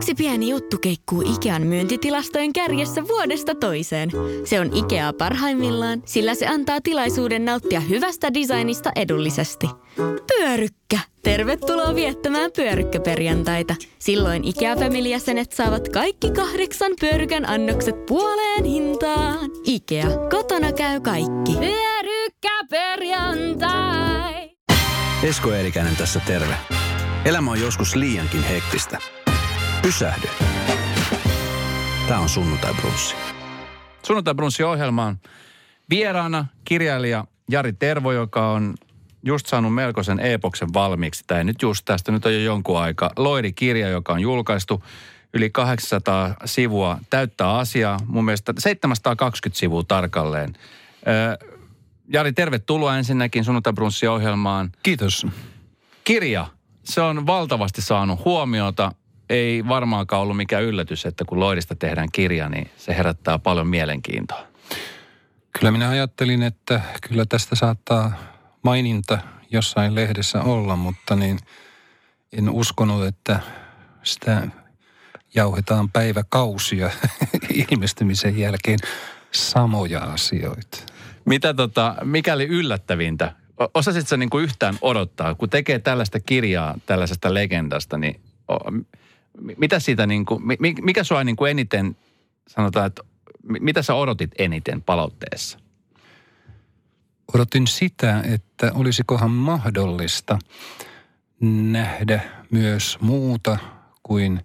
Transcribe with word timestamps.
Yksi 0.00 0.14
pieni 0.14 0.48
juttu 0.48 0.78
keikkuu 0.78 1.22
Ikean 1.34 1.62
myyntitilastojen 1.62 2.52
kärjessä 2.52 3.08
vuodesta 3.08 3.54
toiseen. 3.54 4.10
Se 4.44 4.60
on 4.60 4.76
Ikea 4.76 5.12
parhaimmillaan, 5.12 6.02
sillä 6.04 6.34
se 6.34 6.46
antaa 6.46 6.80
tilaisuuden 6.80 7.44
nauttia 7.44 7.80
hyvästä 7.80 8.34
designista 8.34 8.90
edullisesti. 8.96 9.66
Pyörykkä! 10.26 10.98
Tervetuloa 11.22 11.94
viettämään 11.94 12.50
pyörykkäperjantaita. 12.56 13.74
Silloin 13.98 14.44
Ikea-familijäsenet 14.44 15.52
saavat 15.52 15.88
kaikki 15.88 16.30
kahdeksan 16.30 16.92
pyörykän 17.00 17.48
annokset 17.48 18.06
puoleen 18.06 18.64
hintaan. 18.64 19.50
Ikea, 19.64 20.06
kotona 20.30 20.72
käy 20.72 21.00
kaikki. 21.00 21.52
Pyörykkäperjantai! 21.52 24.50
Esko 25.22 25.52
Eerikäinen 25.52 25.96
tässä 25.96 26.20
terve. 26.26 26.54
Elämä 27.24 27.50
on 27.50 27.60
joskus 27.60 27.96
liiankin 27.96 28.42
hektistä. 28.42 28.98
Pysähdy. 29.82 30.28
Tämä 32.08 32.20
on 32.20 32.28
Sunnuntai 32.28 32.74
Brunssi. 32.74 33.14
Sunnuntai 34.06 34.34
Brunssi 34.34 34.62
ohjelmaan 34.62 35.18
vieraana 35.90 36.46
kirjailija 36.64 37.24
Jari 37.50 37.72
Tervo, 37.72 38.12
joka 38.12 38.50
on 38.50 38.74
just 39.22 39.46
saanut 39.46 39.74
melkoisen 39.74 40.20
epoksen 40.20 40.72
valmiiksi. 40.72 41.24
Tämä 41.26 41.44
nyt 41.44 41.62
just 41.62 41.84
tästä, 41.84 42.12
nyt 42.12 42.26
on 42.26 42.34
jo 42.34 42.40
jonkun 42.40 42.80
aika. 42.80 43.10
Loiri-kirja, 43.16 43.88
joka 43.88 44.12
on 44.12 44.20
julkaistu 44.20 44.84
yli 45.34 45.50
800 45.50 46.34
sivua, 46.44 46.98
täyttää 47.10 47.58
asiaa. 47.58 47.98
Mun 48.06 48.24
mielestä 48.24 48.52
720 48.58 49.58
sivua 49.58 49.82
tarkalleen. 49.88 50.52
Ö, 51.06 51.46
Jari, 52.08 52.32
tervetuloa 52.32 52.98
ensinnäkin 52.98 53.44
Sunnuntai 53.44 53.72
Brunssi 53.72 54.06
ohjelmaan. 54.06 54.72
Kiitos. 54.82 55.26
Kirja, 56.04 56.46
se 56.84 57.00
on 57.00 57.26
valtavasti 57.26 57.82
saanut 57.82 58.24
huomiota. 58.24 58.92
Ei 59.30 59.68
varmaankaan 59.68 60.22
ollut 60.22 60.36
mikään 60.36 60.62
yllätys, 60.62 61.06
että 61.06 61.24
kun 61.24 61.40
Loidista 61.40 61.76
tehdään 61.76 62.08
kirja, 62.12 62.48
niin 62.48 62.70
se 62.76 62.96
herättää 62.96 63.38
paljon 63.38 63.66
mielenkiintoa. 63.66 64.46
Kyllä 65.58 65.70
minä 65.70 65.88
ajattelin, 65.88 66.42
että 66.42 66.80
kyllä 67.08 67.24
tästä 67.28 67.56
saattaa 67.56 68.12
maininta 68.62 69.18
jossain 69.50 69.94
lehdessä 69.94 70.42
olla, 70.42 70.76
mutta 70.76 71.16
niin 71.16 71.38
en 72.32 72.50
uskonut, 72.50 73.06
että 73.06 73.40
sitä 74.02 74.48
jauhetaan 75.34 75.90
päiväkausia 75.90 76.90
ilmestymisen 77.70 78.38
jälkeen 78.38 78.78
samoja 79.32 80.00
asioita. 80.00 80.78
Mitä 81.24 81.54
tota, 81.54 81.96
mikäli 82.04 82.44
yllättävintä? 82.44 83.32
Osasitko 83.74 84.16
niin 84.16 84.30
kuin 84.30 84.44
yhtään 84.44 84.78
odottaa, 84.82 85.34
kun 85.34 85.50
tekee 85.50 85.78
tällaista 85.78 86.20
kirjaa 86.20 86.74
tällaisesta 86.86 87.34
legendasta, 87.34 87.98
niin 87.98 88.20
mitä 89.56 89.80
siitä 89.80 90.06
niin 90.06 90.24
kuin, 90.24 90.42
mikä 90.82 91.04
sua 91.04 91.24
niin 91.24 91.36
kuin 91.36 91.50
eniten, 91.50 91.96
sanotaan, 92.48 92.86
että 92.86 93.02
mitä 93.42 93.82
sä 93.82 93.94
odotit 93.94 94.30
eniten 94.38 94.82
palautteessa? 94.82 95.58
Odotin 97.34 97.66
sitä, 97.66 98.22
että 98.26 98.72
olisikohan 98.74 99.30
mahdollista 99.30 100.38
nähdä 101.70 102.20
myös 102.50 102.98
muuta 103.00 103.58
kuin 104.02 104.40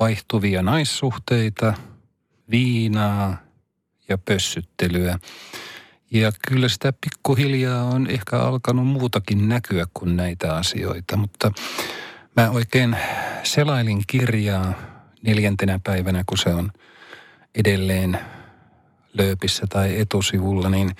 vaihtuvia 0.00 0.62
naissuhteita, 0.62 1.74
viinaa 2.50 3.36
ja 4.08 4.18
pössyttelyä. 4.18 5.18
Ja 6.10 6.32
kyllä 6.48 6.68
sitä 6.68 6.92
pikkuhiljaa 6.92 7.84
on 7.84 8.10
ehkä 8.10 8.38
alkanut 8.38 8.86
muutakin 8.86 9.48
näkyä 9.48 9.86
kuin 9.94 10.16
näitä 10.16 10.56
asioita, 10.56 11.16
mutta 11.16 11.52
mä 12.36 12.50
oikein 12.50 12.96
selailin 13.42 14.02
kirjaa 14.06 14.74
neljäntenä 15.22 15.80
päivänä, 15.84 16.24
kun 16.26 16.38
se 16.38 16.48
on 16.48 16.72
edelleen 17.54 18.18
lööpissä 19.18 19.66
tai 19.68 20.00
etusivulla, 20.00 20.70
niin 20.70 20.96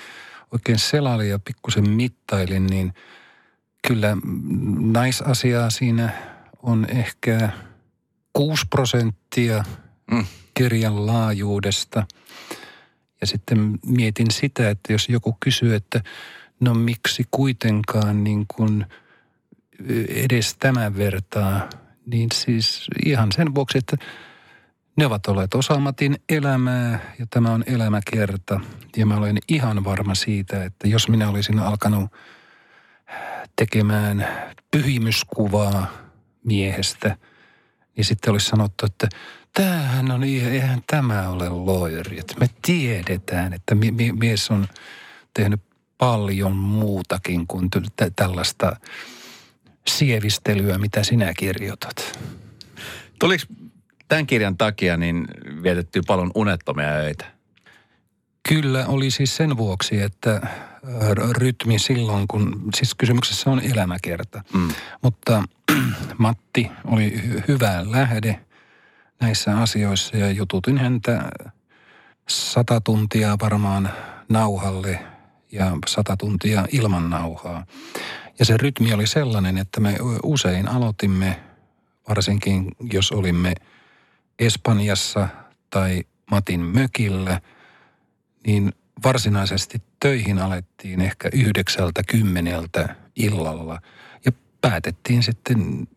oikein 0.53 0.79
selailin 0.79 1.31
ja 1.31 1.39
pikkusen 1.39 1.91
mittailin, 1.91 2.67
niin 2.67 2.95
kyllä 3.89 4.17
naisasiaa 4.93 5.71
siinä 5.71 6.13
on 6.63 6.87
ehkä 6.89 7.49
6 8.33 8.67
prosenttia 8.71 9.65
mm. 10.11 10.27
kirjan 10.55 11.07
laajuudesta– 11.07 12.07
ja 13.25 13.29
sitten 13.29 13.79
mietin 13.87 14.31
sitä, 14.31 14.71
että 14.71 14.93
jos 14.93 15.09
joku 15.09 15.37
kysyy, 15.41 15.75
että 15.75 16.03
no 16.61 16.75
miksi 16.75 17.25
kuitenkaan 17.31 18.25
niin 18.25 18.47
kuin 18.57 18.87
edes 20.09 20.57
tämän 20.57 20.97
vertaa, 20.97 21.69
niin 22.07 22.29
siis 22.35 22.87
ihan 23.07 23.33
sen 23.33 23.55
vuoksi, 23.55 23.79
että 23.79 23.97
ne 24.97 25.07
ovat 25.07 25.27
olleet 25.27 25.55
osa 25.55 25.79
Matin 25.79 26.17
elämää 26.29 27.15
ja 27.19 27.27
tämä 27.31 27.53
on 27.53 27.65
elämäkerta. 27.67 28.61
Ja 28.97 29.07
mä 29.07 29.17
olen 29.17 29.39
ihan 29.49 29.85
varma 29.85 30.15
siitä, 30.15 30.65
että 30.65 30.89
jos 30.89 31.09
minä 31.09 31.29
olisin 31.29 31.59
alkanut 31.59 32.13
tekemään 33.57 34.29
pyhimyskuvaa 34.71 35.87
miehestä, 36.45 37.17
niin 37.97 38.05
sitten 38.05 38.33
olisi 38.33 38.47
sanottu, 38.47 38.87
että 38.87 39.09
tämähän 39.55 40.11
on, 40.11 40.25
eihän 40.25 40.83
tämä 40.87 41.29
ole 41.29 41.49
loiri. 41.49 42.19
Että 42.19 42.35
me 42.41 42.47
tiedetään, 42.63 43.53
että 43.53 43.75
mies 44.13 44.51
on 44.51 44.67
tehnyt 45.35 45.61
paljon 45.99 46.57
muutakin 46.57 47.47
kuin 47.47 47.71
tällaista 48.17 48.77
sievistelyä, 49.89 50.79
mitä 50.79 51.03
sinä 51.03 51.35
kirjoitat. 51.35 52.19
Tuliko 53.19 53.45
tämän 54.09 54.27
kirjan 54.27 54.57
takia 54.57 54.97
niin 54.97 55.29
vietetty 55.63 56.03
paljon 56.07 56.31
unettomia 56.35 56.89
öitä? 56.89 57.25
Kyllä, 58.49 58.87
oli 58.87 59.11
siis 59.11 59.37
sen 59.37 59.57
vuoksi, 59.57 60.01
että 60.01 60.41
rytmi 61.37 61.79
silloin, 61.79 62.29
kun, 62.29 62.69
siis 62.77 62.95
kysymyksessä 62.95 63.51
on 63.51 63.61
elämäkerta. 63.61 64.43
Mm. 64.55 64.69
Mutta 65.03 65.43
Matti 66.19 66.71
oli 66.85 67.23
hyvä 67.49 67.85
lähde– 67.91 68.41
näissä 69.21 69.59
asioissa 69.59 70.17
ja 70.17 70.31
jututin 70.31 70.79
häntä 70.79 71.31
sata 72.29 72.81
tuntia 72.81 73.37
varmaan 73.43 73.91
nauhalle 74.29 74.99
ja 75.53 75.77
sata 75.87 76.17
tuntia 76.17 76.67
ilman 76.73 77.11
nauhaa. 77.11 77.67
Ja 78.39 78.45
se 78.45 78.57
rytmi 78.57 78.93
oli 78.93 79.07
sellainen, 79.07 79.59
että 79.59 79.81
me 79.81 79.97
usein 80.23 80.69
aloitimme, 80.69 81.41
varsinkin 82.09 82.69
jos 82.93 83.13
olimme 83.13 83.55
Espanjassa 84.39 85.29
tai 85.71 86.05
Matin 86.31 86.61
mökillä, 86.61 87.41
niin 88.47 88.73
varsinaisesti 89.05 89.83
töihin 90.01 90.39
alettiin 90.39 91.01
ehkä 91.01 91.29
yhdeksältä 91.33 92.03
kymmeneltä 92.09 92.97
illalla. 93.17 93.81
Ja 94.25 94.33
päätettiin 94.61 95.23
sitten 95.23 95.89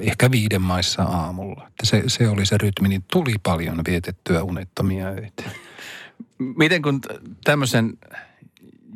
ehkä 0.00 0.30
viiden 0.30 0.62
maissa 0.62 1.02
aamulla. 1.02 1.70
Se, 1.82 2.02
se 2.06 2.28
oli 2.28 2.46
se 2.46 2.58
rytmi, 2.58 2.88
niin 2.88 3.04
tuli 3.12 3.34
paljon 3.42 3.80
vietettyä 3.88 4.42
unettomia 4.42 5.06
öitä. 5.06 5.42
Miten 6.38 6.82
kun 6.82 7.00
tämmöisen 7.44 7.98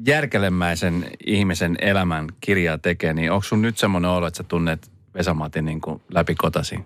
järkelemäisen 0.07 1.11
ihmisen 1.27 1.77
elämän 1.81 2.29
kirjaa 2.41 2.79
tekee, 2.79 3.15
niin 3.15 3.33
onko 3.33 3.43
sun 3.43 3.63
nyt 3.63 3.79
semmoinen 3.79 4.11
olo, 4.11 4.27
että 4.27 4.37
sä 4.37 4.43
tunnet 4.43 4.91
Vesamatin 5.15 5.65
niin 5.65 5.81
kuin 5.81 6.03
läpi 6.09 6.35
kotaisin? 6.35 6.85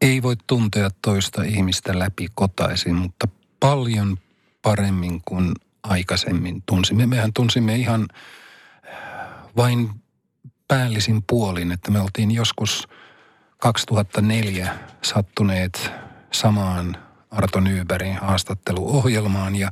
Ei 0.00 0.22
voi 0.22 0.36
tuntea 0.46 0.90
toista 1.02 1.42
ihmistä 1.42 1.98
läpi 1.98 2.28
kotaisin, 2.34 2.94
mutta 2.94 3.28
paljon 3.60 4.18
paremmin 4.62 5.20
kuin 5.24 5.54
aikaisemmin 5.82 6.62
tunsimme. 6.66 7.06
Mehän 7.06 7.32
tunsimme 7.32 7.76
ihan 7.76 8.08
vain 9.56 9.90
päällisin 10.68 11.22
puolin, 11.26 11.72
että 11.72 11.90
me 11.90 12.00
oltiin 12.00 12.30
joskus– 12.30 12.88
2004 13.60 14.78
sattuneet 15.02 15.92
samaan 16.32 16.96
Arto 17.30 17.60
Nybergin 17.60 18.16
haastatteluohjelmaan 18.16 19.56
ja 19.56 19.70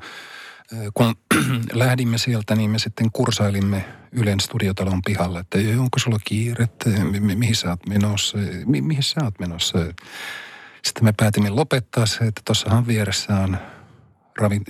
kun 0.94 1.14
lähdimme 1.72 2.18
sieltä, 2.18 2.56
niin 2.56 2.70
me 2.70 2.78
sitten 2.78 3.10
kursailimme 3.12 3.84
Ylen 4.12 4.40
studiotalon 4.40 5.02
pihalla, 5.02 5.40
että 5.40 5.58
onko 5.78 5.98
sulla 5.98 6.18
kiire, 6.24 6.64
että 6.64 6.90
mihin 7.34 7.56
sä 7.56 7.70
oot 7.70 7.86
menossa, 7.86 8.38
mi- 8.66 8.80
mihin 8.80 9.02
sä 9.02 9.20
oot 9.24 9.38
menossa. 9.38 9.78
Sitten 10.84 11.04
me 11.04 11.12
päätimme 11.16 11.50
lopettaa 11.50 12.06
se, 12.06 12.24
että 12.24 12.42
tuossahan 12.44 12.86
vieressä 12.86 13.36
on 13.36 13.58
ravi, 14.38 14.60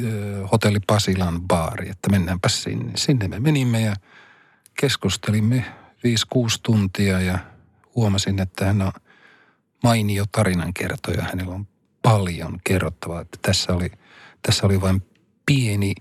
hotelli 0.53 0.81
Pasilan 0.87 1.41
baari, 1.41 1.91
että 1.91 2.11
mennäänpä 2.11 2.49
sinne. 2.49 2.93
Sinne 2.97 3.29
me 3.29 3.41
menimme 3.41 3.81
ja 3.81 3.95
keskustelimme 4.81 5.65
5-6 6.37 6.39
tuntia 6.63 7.21
ja 7.21 7.39
huomasin, 7.95 8.41
että 8.41 8.65
hän 8.65 8.83
on– 8.83 8.93
mainio 9.83 10.25
tarinankertoja. 10.33 11.23
Hänellä 11.23 11.55
on 11.55 11.67
paljon 12.03 12.59
kerrottavaa. 12.65 13.21
Että 13.21 13.39
tässä, 13.43 13.73
oli, 13.73 13.91
tässä 14.43 14.67
oli 14.67 14.81
vain 14.81 15.03
pieni 15.49 15.95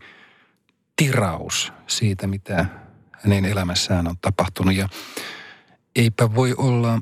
tiraus 0.95 1.73
siitä, 1.87 2.27
mitä 2.27 2.65
hänen 3.11 3.45
elämässään 3.45 4.07
on 4.07 4.15
tapahtunut. 4.21 4.75
Ja 4.75 4.89
eipä 5.95 6.35
voi 6.35 6.53
olla 6.57 7.01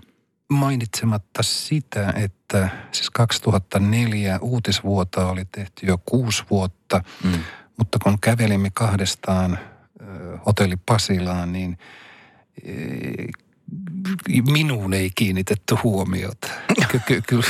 mainitsematta 0.49 1.43
sitä, 1.43 2.13
että 2.15 2.69
siis 2.91 3.09
2004 3.09 4.39
uutisvuotoa 4.41 5.31
oli 5.31 5.45
tehty 5.45 5.85
jo 5.85 5.97
kuusi 6.05 6.43
vuotta, 6.49 7.01
mm. 7.23 7.43
mutta 7.77 7.99
kun 8.03 8.17
kävelimme 8.21 8.69
kahdestaan 8.73 9.59
hotelli 10.45 10.75
Pasilaan, 10.85 11.53
niin 11.53 11.77
minuun 14.51 14.93
ei 14.93 15.11
kiinnitetty 15.15 15.75
huomiota. 15.83 16.47
Ky- 16.91 17.01
ky- 17.05 17.21
kyllä, 17.21 17.47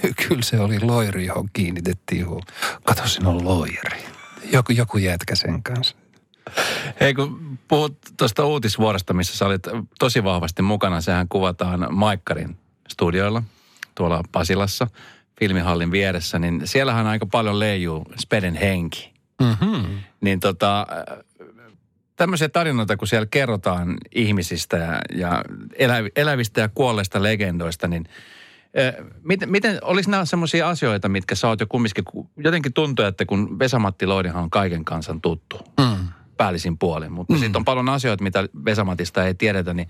ky- 0.00 0.14
kyllä 0.28 0.42
se 0.42 0.60
oli 0.60 0.80
loiri, 0.80 1.26
johon 1.26 1.48
kiinnitettiin 1.52 2.26
huomiota. 2.26 2.52
Kato, 2.84 3.08
siinä 3.08 3.28
on 3.28 3.44
loiri. 3.44 4.17
Joku, 4.52 4.72
joku 4.72 4.98
jätkä 4.98 5.34
sen 5.34 5.62
kanssa. 5.62 5.96
Hei, 7.00 7.14
kun 7.14 7.58
puhut 7.68 7.98
tuosta 8.16 8.44
uutisvuorosta, 8.44 9.14
missä 9.14 9.36
sä 9.36 9.46
olit 9.46 9.62
tosi 9.98 10.24
vahvasti 10.24 10.62
mukana, 10.62 11.00
sehän 11.00 11.28
kuvataan 11.28 11.86
Maikkarin 11.90 12.56
studioilla 12.88 13.42
tuolla 13.94 14.22
Pasilassa, 14.32 14.86
filmihallin 15.40 15.90
vieressä, 15.90 16.38
niin 16.38 16.60
siellähän 16.64 17.06
aika 17.06 17.26
paljon 17.26 17.58
leijuu 17.58 18.04
Speden 18.20 18.54
henki. 18.54 19.12
Mm-hmm. 19.40 19.98
Niin 20.20 20.40
tota, 20.40 20.86
tämmöisiä 22.16 22.48
tarinoita, 22.48 22.96
kun 22.96 23.08
siellä 23.08 23.26
kerrotaan 23.30 23.96
ihmisistä 24.14 24.76
ja, 24.76 25.00
ja 25.18 25.44
elävistä 26.16 26.60
ja 26.60 26.68
kuolleista 26.68 27.22
legendoista, 27.22 27.88
niin 27.88 28.04
Miten, 29.22 29.50
miten 29.50 29.78
olisi 29.82 30.10
nämä 30.10 30.24
sellaisia 30.24 30.68
asioita, 30.68 31.08
mitkä 31.08 31.34
sä 31.34 31.48
oot 31.48 31.60
jo 31.60 31.66
kumminkin, 31.68 32.04
jotenkin 32.36 32.72
tuntuu, 32.72 33.04
että 33.04 33.26
kun 33.26 33.58
Vesamatti 33.58 34.06
Loidihan 34.06 34.42
on 34.42 34.50
kaiken 34.50 34.84
kansan 34.84 35.20
tuttu 35.20 35.58
mm. 35.80 36.08
päällisin 36.36 36.78
puolin, 36.78 37.12
mutta 37.12 37.32
mm. 37.32 37.38
sitten 37.38 37.60
on 37.60 37.64
paljon 37.64 37.88
asioita, 37.88 38.24
mitä 38.24 38.48
Vesamatista 38.64 39.24
ei 39.26 39.34
tiedetä, 39.34 39.74
niin 39.74 39.88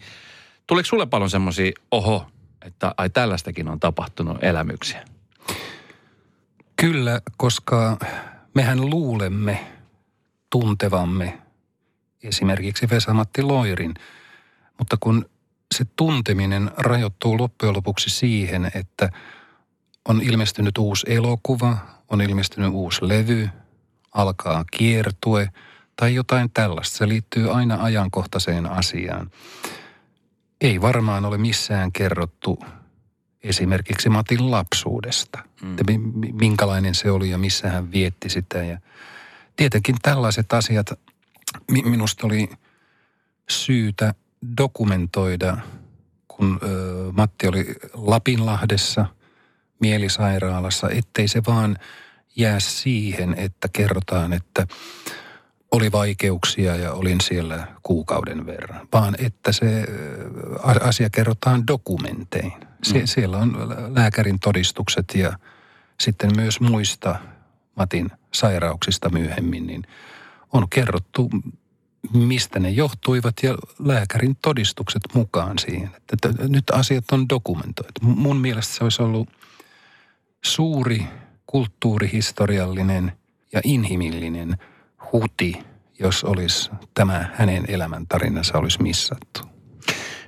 tuliko 0.67 0.87
sulle 0.87 1.06
paljon 1.06 1.31
semmoisia, 1.31 1.73
oho, 1.90 2.26
että 2.62 2.94
ai 2.96 3.11
tällaistakin 3.11 3.69
on 3.69 3.81
tapahtunut 3.81 4.44
elämyksiä? 4.44 5.05
Kyllä, 6.76 7.20
koska 7.37 7.99
mehän 8.55 8.90
luulemme 8.90 9.67
tuntevamme 10.50 11.38
esimerkiksi 12.23 12.90
Vesamatti 12.90 13.43
Loirin. 13.43 13.94
Mutta 14.79 14.96
kun 15.00 15.25
se 15.74 15.84
tunteminen 15.96 16.70
rajoittuu 16.76 17.38
loppujen 17.38 17.76
lopuksi 17.76 18.10
siihen, 18.10 18.70
että 18.74 19.10
on 20.08 20.22
ilmestynyt 20.22 20.78
uusi 20.78 21.06
elokuva, 21.08 21.76
on 22.08 22.20
ilmestynyt 22.20 22.70
uusi 22.72 23.08
levy, 23.08 23.48
alkaa 24.14 24.64
kiertue 24.70 25.48
tai 25.96 26.14
jotain 26.14 26.50
tällaista. 26.54 26.96
Se 26.96 27.08
liittyy 27.08 27.52
aina 27.52 27.82
ajankohtaiseen 27.82 28.66
asiaan. 28.66 29.30
Ei 30.60 30.80
varmaan 30.80 31.24
ole 31.24 31.38
missään 31.38 31.92
kerrottu 31.92 32.58
esimerkiksi 33.42 34.08
Matin 34.08 34.50
lapsuudesta, 34.50 35.38
mm. 35.62 35.70
että 35.70 35.84
minkälainen 36.32 36.94
se 36.94 37.10
oli 37.10 37.30
ja 37.30 37.38
missä 37.38 37.70
hän 37.70 37.92
vietti 37.92 38.28
sitä. 38.28 38.64
Ja 38.64 38.78
tietenkin 39.56 39.96
tällaiset 40.02 40.52
asiat 40.52 40.90
minusta 41.70 42.26
oli 42.26 42.50
syytä 43.48 44.14
dokumentoida, 44.58 45.56
kun 46.29 46.58
ö, 46.62 47.12
Matti 47.12 47.49
oli 47.49 47.75
Lapinlahdessa 47.94 49.06
mielisairaalassa, 49.81 50.90
ettei 50.90 51.29
se 51.29 51.43
vaan 51.46 51.76
jää 52.37 52.61
siihen, 52.61 53.35
että 53.38 53.69
kerrotaan, 53.73 54.32
että 54.32 54.67
oli 55.70 55.93
vaikeuksia 55.93 56.76
ja 56.76 56.93
olin 56.93 57.20
siellä 57.20 57.67
kuukauden 57.82 58.46
verran, 58.46 58.88
vaan 58.93 59.14
että 59.19 59.52
se 59.52 59.85
asia 60.81 61.11
kerrotaan 61.11 61.67
dokumentein. 61.67 62.52
Sie- 62.82 63.00
mm. 63.00 63.06
Siellä 63.06 63.38
on 63.38 63.56
lääkärin 63.94 64.40
todistukset 64.40 65.14
ja 65.14 65.38
sitten 66.00 66.31
myös 66.37 66.61
muista 66.61 67.19
Matin 67.76 68.11
sairauksista 68.32 69.08
myöhemmin, 69.08 69.67
niin– 69.67 69.82
on 70.52 70.69
kerrottu, 70.70 71.31
mistä 72.12 72.58
ne 72.58 72.70
johtuivat 72.70 73.34
ja 73.43 73.55
lääkärin 73.78 74.37
todistukset 74.43 75.02
mukaan 75.14 75.58
siihen. 75.58 75.90
Että 76.12 76.28
nyt 76.49 76.70
asiat 76.70 77.05
on 77.12 77.28
dokumentoitu. 77.28 78.00
Mun 78.02 78.37
mielestä 78.37 78.75
se 78.75 78.84
olisi 78.84 79.02
ollut 79.02 79.28
suuri 80.44 81.06
kulttuurihistoriallinen 81.46 83.12
ja 83.52 83.60
inhimillinen 83.64 84.56
huti, 85.12 85.58
jos 85.99 86.25
olisi 86.25 86.70
tämä 86.94 87.31
hänen 87.34 87.64
elämäntarinansa 87.69 88.58
olisi 88.58 88.82
missattu. 88.82 89.40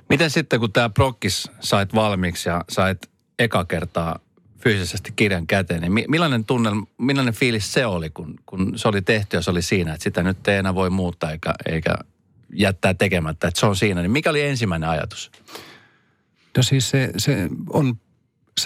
Miten 0.09 0.29
sitten, 0.29 0.59
kun 0.59 0.71
tämä 0.71 0.89
prokkis 0.89 1.51
sait 1.59 1.95
valmiiksi 1.95 2.49
ja 2.49 2.65
sait 2.69 3.09
eka 3.39 3.65
kertaa 3.65 4.19
fyysisesti 4.63 5.13
kirjan 5.15 5.47
käteen, 5.47 5.81
niin 5.81 6.05
millainen 6.07 6.45
tunne, 6.45 6.69
millainen 6.97 7.33
fiilis 7.33 7.73
se 7.73 7.85
oli, 7.85 8.09
kun, 8.09 8.35
kun 8.45 8.73
se 8.75 8.87
oli 8.87 9.01
tehty 9.01 9.37
ja 9.37 9.41
se 9.41 9.51
oli 9.51 9.61
siinä, 9.61 9.93
että 9.93 10.03
sitä 10.03 10.23
nyt 10.23 10.47
ei 10.47 10.57
enää 10.57 10.75
voi 10.75 10.89
muuttaa 10.89 11.31
eikä, 11.31 11.53
eikä 11.65 11.95
jättää 12.53 12.93
tekemättä, 12.93 13.47
että 13.47 13.59
se 13.59 13.65
on 13.65 13.75
siinä. 13.75 14.01
Niin 14.01 14.11
mikä 14.11 14.29
oli 14.29 14.41
ensimmäinen 14.41 14.89
ajatus? 14.89 15.31
No 16.57 16.63
siis 16.63 16.89
se, 16.89 17.11
se 17.17 17.49
on 17.69 17.99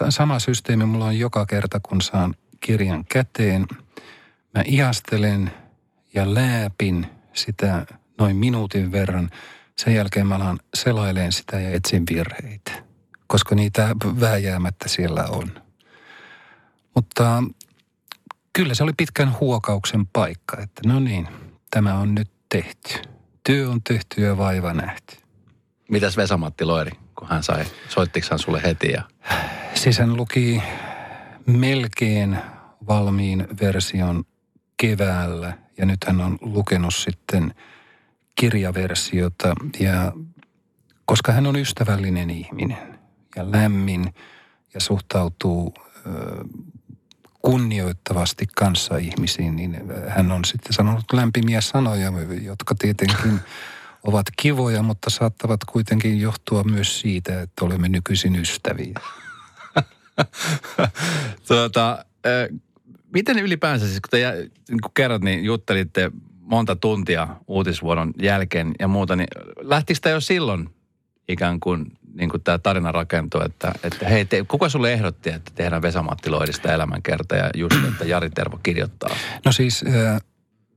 sama 0.10 0.40
systeemi 0.40 0.86
mulla 0.86 1.06
on 1.06 1.20
joka 1.20 1.46
kerta, 1.46 1.80
kun 1.80 2.02
saan 2.02 2.36
kirjan 2.60 3.06
käteen. 3.06 3.68
Mä 4.56 4.64
ihastelen 4.66 5.52
ja 6.14 6.34
lääpin 6.34 7.08
sitä 7.34 7.86
noin 8.18 8.36
minuutin 8.36 8.92
verran. 8.92 9.30
Sen 9.76 9.96
jälkeen 9.96 10.28
mä 10.28 10.36
alan 10.36 10.60
selaileen 10.74 11.32
sitä 11.32 11.60
ja 11.60 11.70
etsin 11.70 12.04
virheitä, 12.10 12.72
koska 13.28 13.56
niitä 13.56 13.96
vääjäämättä 14.20 14.90
siellä 14.90 15.24
on. 15.24 15.65
Mutta 16.96 17.44
kyllä 18.54 18.74
se 18.74 18.84
oli 18.84 18.94
pitkän 18.98 19.40
huokauksen 19.40 20.08
paikka, 20.08 20.58
että 20.62 20.82
no 20.86 21.00
niin, 21.00 21.28
tämä 21.72 21.94
on 21.94 22.16
nyt 22.16 22.32
tehty. 22.50 23.10
Työ 23.44 23.70
on 23.70 23.84
tehty 23.84 24.22
ja 24.22 24.38
vaiva 24.38 24.74
nähty. 24.74 25.18
Mitäs 25.90 26.18
Vesamatti 26.18 26.66
Loiri, 26.66 26.92
kun 27.16 27.28
hän 27.28 27.44
sai, 27.44 27.66
soittiko 27.90 28.28
hän 28.30 28.40
sulle 28.40 28.62
heti? 28.64 28.92
Ja... 28.92 29.04
Siis 29.74 30.00
hän 30.00 30.18
luki 30.18 30.64
melkein 31.46 32.38
valmiin 32.88 33.48
version 33.62 34.24
keväällä 34.78 35.58
ja 35.78 35.86
nyt 35.86 36.04
hän 36.08 36.22
on 36.22 36.38
lukenut 36.42 36.94
sitten 36.94 37.56
kirjaversiota 38.36 39.56
ja 39.80 40.12
koska 41.06 41.32
hän 41.32 41.48
on 41.48 41.56
ystävällinen 41.56 42.30
ihminen 42.30 43.00
ja 43.36 43.52
lämmin 43.52 44.14
ja 44.74 44.80
suhtautuu 44.80 45.74
kunnioittavasti 47.46 48.46
kanssa 48.56 48.98
ihmisiin, 48.98 49.56
niin 49.56 49.78
hän 50.08 50.32
on 50.32 50.46
sitten 50.46 50.74
sanonut 50.74 51.14
lämpimiä 51.14 51.62
sanoja, 51.62 52.12
jotka 52.42 52.76
tietenkin 52.80 53.40
ovat 54.10 54.26
kivoja, 54.38 54.84
mutta 54.84 55.10
saattavat 55.10 55.60
kuitenkin 55.64 56.22
johtua 56.22 56.64
myös 56.64 57.00
siitä, 57.00 57.42
että 57.42 57.66
olemme 57.66 57.90
nykyisin 57.90 58.36
ystäviä. 58.36 59.00
tuota, 61.48 62.06
miten 63.14 63.40
ylipäänsä, 63.40 63.88
siis 63.88 64.02
kun 64.02 64.10
te 64.12 64.50
niin 64.70 64.82
kun 64.82 64.92
kerrot, 64.94 65.22
niin 65.22 65.44
juttelitte 65.44 66.12
monta 66.40 66.76
tuntia 66.76 67.28
uutisvuoron 67.48 68.14
jälkeen 68.22 68.74
ja 68.80 68.88
muuta, 68.88 69.16
niin 69.16 69.28
lähtikö 69.62 70.10
jo 70.10 70.20
silloin 70.20 70.70
ikään 71.28 71.60
kuin 71.60 71.92
niin 72.16 72.30
kuin 72.30 72.44
tämä 72.44 72.58
tarina 72.58 72.92
rakentuu, 72.92 73.42
että, 73.42 73.72
että 73.84 74.10
hei, 74.10 74.26
te, 74.26 74.46
kuka 74.48 74.70
sulle 74.70 74.94
ehdotti, 74.94 75.30
että 75.30 75.52
tehdään 75.56 75.82
Vesamatti 75.82 76.30
Loidista 76.30 76.74
elämänkerta 76.74 77.36
ja 77.36 77.50
just, 77.56 77.76
että 77.88 78.06
Jari 78.06 78.30
Tervo 78.30 78.60
kirjoittaa? 78.64 79.16
No 79.46 79.52
siis 79.52 79.84
äh, 79.88 80.22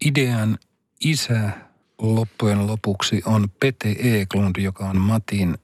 idean 0.05 0.59
isä 1.05 1.51
loppujen 1.99 2.67
lopuksi 2.67 3.23
on 3.25 3.49
Pete 3.61 3.97
Eklund, 3.99 4.57
joka 4.59 4.85
on 4.85 5.01
Matin 5.01 5.59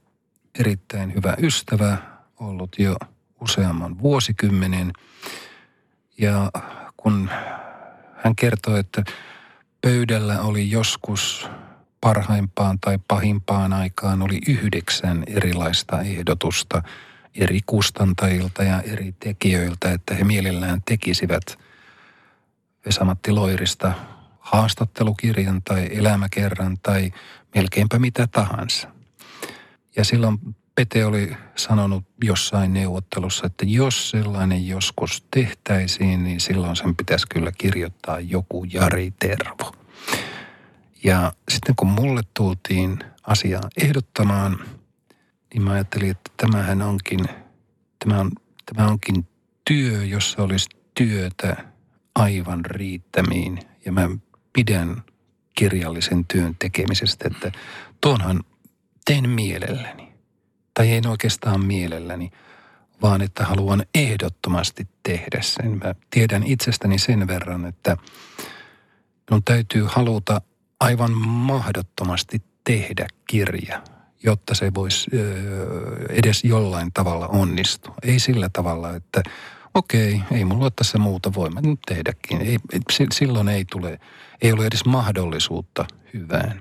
erittäin 0.58 1.14
hyvä 1.14 1.36
ystävä, 1.38 1.96
ollut 2.40 2.78
jo 2.78 2.96
useamman 3.40 3.98
vuosikymmenen. 3.98 4.92
Ja 6.18 6.50
kun 6.96 7.30
hän 8.16 8.36
kertoi, 8.36 8.80
että 8.80 9.04
pöydällä 9.80 10.40
oli 10.40 10.70
joskus 10.70 11.48
parhaimpaan 12.04 12.78
tai 12.80 12.98
pahimpaan 13.08 13.72
aikaan 13.72 14.22
oli 14.22 14.38
yhdeksän 14.48 15.24
erilaista 15.26 16.00
ehdotusta 16.00 16.82
eri 17.34 17.60
kustantajilta 17.66 18.62
ja 18.62 18.80
eri 18.80 19.14
tekijöiltä, 19.20 19.92
että 19.92 20.14
he 20.14 20.24
mielellään 20.24 20.82
tekisivät 20.82 21.58
Vesamatti 22.86 23.30
Loirista 23.30 23.92
haastattelukirjan 24.40 25.62
tai 25.62 25.88
elämäkerran 25.92 26.78
tai 26.82 27.12
melkeinpä 27.54 27.98
mitä 27.98 28.26
tahansa. 28.26 28.88
Ja 29.96 30.04
silloin 30.04 30.38
Pete 30.74 31.04
oli 31.04 31.36
sanonut 31.56 32.04
jossain 32.24 32.72
neuvottelussa, 32.72 33.46
että 33.46 33.64
jos 33.68 34.10
sellainen 34.10 34.66
joskus 34.66 35.24
tehtäisiin, 35.30 36.24
niin 36.24 36.40
silloin 36.40 36.76
sen 36.76 36.96
pitäisi 36.96 37.26
kyllä 37.28 37.52
kirjoittaa 37.58 38.20
joku 38.20 38.64
Jari 38.64 39.12
Tervo. 39.18 39.83
Ja 41.04 41.32
sitten 41.48 41.74
kun 41.76 41.88
mulle 41.88 42.22
tultiin 42.34 42.98
asiaa 43.22 43.68
ehdottamaan, 43.76 44.58
niin 45.54 45.62
mä 45.62 45.72
ajattelin, 45.72 46.10
että 46.10 46.30
tämähän 46.36 46.82
onkin, 46.82 47.24
tämä, 48.04 48.20
on, 48.20 48.30
tämä 48.74 48.88
onkin 48.88 49.28
työ, 49.68 50.04
jossa 50.04 50.42
olisi 50.42 50.68
työtä 50.94 51.56
aivan 52.14 52.64
riittämiin. 52.64 53.58
Ja 53.84 53.92
mä 53.92 54.08
pidän 54.52 55.02
kirjallisen 55.54 56.24
työn 56.24 56.56
tekemisestä, 56.58 57.28
että 57.30 57.52
tuonhan 58.00 58.44
teen 59.04 59.30
mielelläni. 59.30 60.12
Tai 60.74 60.92
en 60.92 61.06
oikeastaan 61.06 61.66
mielelläni, 61.66 62.30
vaan 63.02 63.22
että 63.22 63.44
haluan 63.44 63.86
ehdottomasti 63.94 64.88
tehdä 65.02 65.42
sen. 65.42 65.80
Mä 65.84 65.94
tiedän 66.10 66.42
itsestäni 66.42 66.98
sen 66.98 67.28
verran, 67.28 67.66
että 67.66 67.96
minun 69.30 69.44
täytyy 69.44 69.86
haluta 69.88 70.40
aivan 70.84 71.12
mahdottomasti 71.26 72.42
tehdä 72.64 73.06
kirja, 73.26 73.82
jotta 74.22 74.54
se 74.54 74.74
voisi 74.74 75.10
edes 76.08 76.44
jollain 76.44 76.90
tavalla 76.94 77.26
onnistua. 77.26 77.94
Ei 78.02 78.18
sillä 78.18 78.50
tavalla, 78.52 78.96
että 78.96 79.22
okei, 79.74 80.20
ei 80.32 80.44
mulla 80.44 80.64
ole 80.64 80.72
tässä 80.76 80.98
muuta 80.98 81.34
voimaa 81.34 81.62
nyt 81.62 81.80
tehdäkin. 81.86 82.40
Ei, 82.40 82.58
silloin 83.12 83.48
ei 83.48 83.64
tule, 83.64 84.00
ei 84.42 84.52
ole 84.52 84.66
edes 84.66 84.84
mahdollisuutta 84.84 85.84
hyvään. 86.14 86.60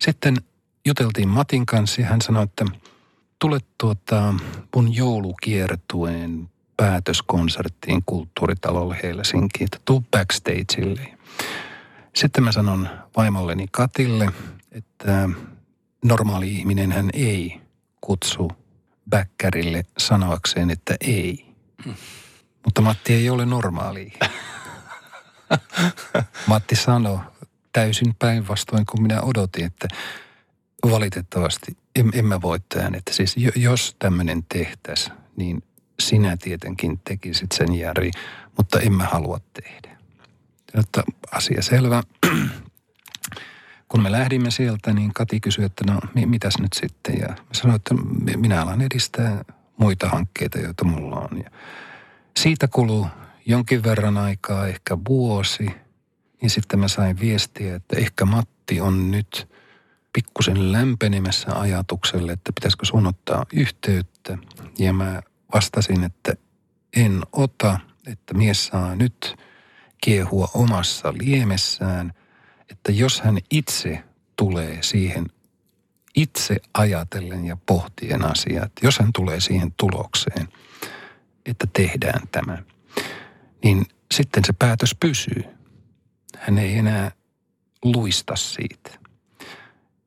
Sitten 0.00 0.36
juteltiin 0.86 1.28
Matin 1.28 1.66
kanssa 1.66 2.00
ja 2.00 2.06
hän 2.06 2.20
sanoi, 2.20 2.44
että 2.44 2.64
tule 3.38 3.58
tuota 3.78 4.34
mun 4.76 4.94
joulukiertueen 4.94 6.48
päätöskonserttiin 6.76 8.02
kulttuuritalolle 8.06 8.98
Helsinkiin, 9.02 9.64
että 9.64 9.78
tuu 9.84 10.04
backstageille. 10.10 11.18
Sitten 12.16 12.44
mä 12.44 12.52
sanon 12.52 12.88
vaimolleni 13.16 13.66
Katille, 13.70 14.32
että 14.72 15.28
normaali 16.04 16.52
ihminen 16.52 16.92
hän 16.92 17.10
ei 17.12 17.60
kutsu 18.00 18.52
bäkkärille 19.10 19.84
sanoakseen, 19.98 20.70
että 20.70 20.96
ei. 21.00 21.54
Mutta 22.64 22.80
Matti 22.80 23.14
ei 23.14 23.30
ole 23.30 23.46
normaali. 23.46 24.12
Matti 26.46 26.76
sanoi 26.76 27.18
täysin 27.72 28.14
päinvastoin 28.18 28.86
kuin 28.86 29.02
minä 29.02 29.22
odotin, 29.22 29.64
että 29.64 29.88
valitettavasti 30.90 31.76
en, 31.96 32.10
en 32.14 32.26
mä 32.26 32.40
voi 32.40 32.60
tähän. 32.68 32.94
Että 32.94 33.12
siis 33.12 33.36
jos 33.56 33.96
tämmöinen 33.98 34.44
tehtäisiin, 34.52 35.16
niin 35.36 35.62
sinä 36.00 36.36
tietenkin 36.36 37.00
tekisit 37.04 37.52
sen 37.52 37.74
Jari, 37.74 38.10
mutta 38.56 38.80
en 38.80 38.92
mä 38.92 39.04
halua 39.04 39.40
tehdä. 39.62 39.91
Jotta 40.76 41.02
asia 41.32 41.62
selvä. 41.62 42.02
Kun 43.88 44.02
me 44.02 44.12
lähdimme 44.12 44.50
sieltä, 44.50 44.92
niin 44.92 45.14
Kati 45.14 45.40
kysyi, 45.40 45.64
että 45.64 45.84
no 45.92 46.00
mitäs 46.26 46.54
nyt 46.58 46.72
sitten? 46.72 47.18
Ja 47.18 47.28
mä 47.28 47.36
sanoin, 47.52 47.76
että 47.76 47.94
minä 48.36 48.62
alan 48.62 48.80
edistää 48.80 49.44
muita 49.76 50.08
hankkeita, 50.08 50.58
joita 50.58 50.84
mulla 50.84 51.16
on. 51.16 51.38
Ja 51.44 51.50
siitä 52.36 52.68
kuluu 52.68 53.06
jonkin 53.46 53.82
verran 53.82 54.18
aikaa, 54.18 54.66
ehkä 54.66 54.98
vuosi. 55.08 55.66
Niin 56.42 56.50
sitten 56.50 56.78
mä 56.78 56.88
sain 56.88 57.20
viestiä, 57.20 57.74
että 57.74 57.96
ehkä 57.96 58.24
Matti 58.24 58.80
on 58.80 59.10
nyt 59.10 59.48
pikkusen 60.12 60.72
lämpenemässä 60.72 61.60
ajatukselle, 61.60 62.32
että 62.32 62.52
pitäisikö 62.52 62.86
sun 62.86 63.06
ottaa 63.06 63.46
yhteyttä. 63.52 64.38
Ja 64.78 64.92
mä 64.92 65.22
vastasin, 65.54 66.04
että 66.04 66.34
en 66.96 67.22
ota, 67.32 67.80
että 68.06 68.34
mies 68.34 68.66
saa 68.66 68.94
nyt 68.94 69.36
kiehua 70.04 70.48
omassa 70.54 71.12
liemessään, 71.12 72.12
että 72.70 72.92
jos 72.92 73.20
hän 73.20 73.38
itse 73.50 74.04
tulee 74.36 74.78
siihen 74.80 75.26
itse 76.16 76.56
ajatellen 76.74 77.46
ja 77.46 77.56
pohtien 77.66 78.24
asiat, 78.24 78.72
jos 78.82 78.98
hän 78.98 79.10
tulee 79.14 79.40
siihen 79.40 79.74
tulokseen, 79.76 80.48
että 81.46 81.66
tehdään 81.72 82.28
tämä, 82.32 82.58
niin 83.64 83.86
sitten 84.14 84.44
se 84.44 84.52
päätös 84.52 84.96
pysyy. 85.00 85.44
Hän 86.38 86.58
ei 86.58 86.78
enää 86.78 87.10
luista 87.84 88.36
siitä. 88.36 88.90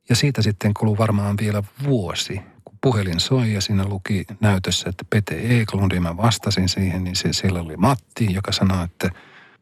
Ja 0.10 0.16
siitä 0.16 0.42
sitten 0.42 0.74
kuluu 0.74 0.98
varmaan 0.98 1.38
vielä 1.42 1.64
vuosi, 1.84 2.42
kun 2.66 2.78
puhelin 2.82 3.20
soi 3.20 3.54
ja 3.54 3.62
siinä 3.62 3.86
luki 3.86 4.26
näytössä, 4.40 4.90
että 4.90 5.06
Pete 5.10 5.62
Eklund, 5.62 5.92
ja 5.92 6.02
mä 6.02 6.18
vastasin 6.18 6.70
siihen, 6.70 7.04
niin 7.04 7.16
se, 7.16 7.34
siellä 7.34 7.60
oli 7.60 7.78
Matti, 7.78 8.34
joka 8.34 8.52
sanoi, 8.52 8.86
että 8.86 9.10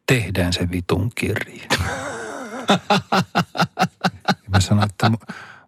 tehdään 0.08 0.54
se 0.54 0.72
vitun 0.72 1.12
kirje. 1.16 1.68
ja 4.26 4.50
mä 4.50 4.60
sanoin, 4.60 4.90
että 4.90 5.12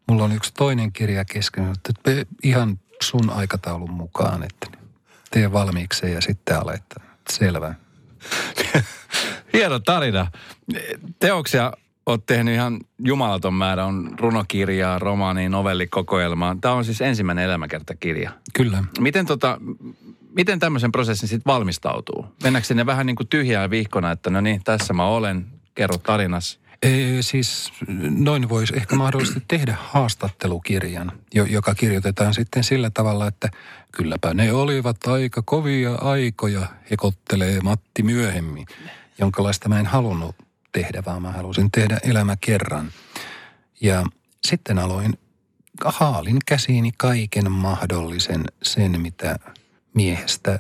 mulla 0.08 0.24
on 0.24 0.32
yksi 0.32 0.54
toinen 0.54 0.92
kirja 0.92 1.26
kesken, 1.26 1.74
että 1.90 2.12
ihan 2.44 2.80
sun 3.02 3.30
aikataulun 3.30 3.92
mukaan, 3.92 4.44
että 4.44 4.78
tee 5.32 5.52
valmiikseen 5.52 6.14
ja 6.14 6.22
sitten 6.22 6.60
aletaan. 6.60 7.08
Selvä. 7.30 7.76
Hieno 9.54 9.80
tarina. 9.80 10.32
Teoksia 11.20 11.72
oot 12.06 12.26
tehnyt 12.26 12.54
ihan 12.54 12.80
jumalaton 13.00 13.54
määrä. 13.54 13.86
On 13.86 14.16
runokirjaa, 14.20 15.00
romaani, 15.00 15.50
novellikokoelmaa. 15.50 16.58
Tämä 16.62 16.74
on 16.74 16.86
siis 16.86 17.02
ensimmäinen 17.02 17.46
elämäkertakirja. 17.46 18.32
Kyllä. 18.54 18.84
Miten, 19.00 19.26
tota, 19.26 19.60
miten 20.36 20.60
tämmöisen 20.60 20.92
prosessin 20.92 21.30
sitten 21.30 21.54
valmistautuu? 21.54 22.26
Mennäänkö 22.44 22.68
sinne 22.68 22.86
vähän 22.86 23.06
niin 23.06 23.16
kuin 23.16 23.28
tyhjää 23.28 23.70
vihkona, 23.70 24.12
että 24.12 24.30
no 24.30 24.42
niin, 24.42 24.64
tässä 24.64 24.94
mä 24.94 25.06
olen, 25.06 25.46
kerro 25.76 25.98
tarinas? 25.98 26.60
Ee, 26.84 27.22
siis 27.22 27.74
noin 28.10 28.50
voisi 28.50 28.74
ehkä 28.78 28.96
mahdollisesti 28.96 29.44
tehdä 29.48 29.78
haastattelukirjan, 29.80 31.12
joka 31.34 31.76
kirjoitetaan 31.76 32.34
sitten 32.34 32.64
sillä 32.64 32.90
tavalla, 32.90 33.28
että 33.28 33.50
kylläpä 33.92 34.34
ne 34.34 34.54
olivat 34.54 35.08
aika 35.08 35.42
kovia 35.46 35.96
aikoja, 35.96 36.68
hekottelee 36.92 37.60
Matti 37.64 38.04
myöhemmin, 38.04 38.66
jonkalaista 39.20 39.70
mä 39.70 39.80
en 39.80 39.86
halunnut 39.86 40.36
tehdä, 40.72 41.04
vaan 41.06 41.22
mä 41.22 41.32
halusin 41.32 41.72
tehdä 41.72 41.98
elämä 42.04 42.36
kerran. 42.42 42.92
Ja 43.82 44.04
sitten 44.48 44.80
aloin, 44.80 45.18
haalin 45.86 46.38
käsiini 46.46 46.92
kaiken 46.98 47.52
mahdollisen 47.52 48.44
sen, 48.64 49.02
mitä 49.02 49.40
miehestä 49.96 50.60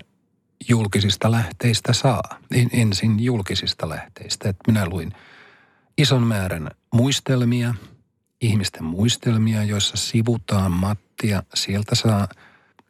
julkisista 0.69 1.31
lähteistä 1.31 1.93
saa. 1.93 2.39
En, 2.51 2.69
ensin 2.73 3.23
julkisista 3.23 3.89
lähteistä, 3.89 4.49
että 4.49 4.71
minä 4.71 4.89
luin 4.89 5.11
ison 5.97 6.27
määrän 6.27 6.69
muistelmia, 6.93 7.73
ihmisten 8.41 8.83
muistelmia, 8.83 9.63
joissa 9.63 9.97
sivutaan 9.97 10.71
Mattia. 10.71 11.43
Sieltä 11.53 11.95
saa 11.95 12.27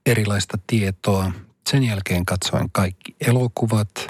erilaista 0.06 0.58
tietoa. 0.68 1.32
Sen 1.70 1.84
jälkeen 1.84 2.26
katsoin 2.26 2.70
kaikki 2.72 3.16
elokuvat– 3.22 3.90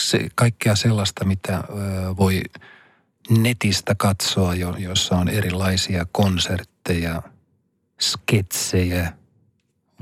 se, 0.00 0.28
kaikkea 0.34 0.76
sellaista, 0.76 1.24
mitä 1.24 1.56
ö, 1.56 1.62
voi 2.16 2.42
netistä 3.30 3.94
katsoa, 3.94 4.54
jo, 4.54 4.76
jossa 4.78 5.16
on 5.16 5.28
erilaisia 5.28 6.06
konsertteja, 6.12 7.22
sketsejä, 8.00 9.12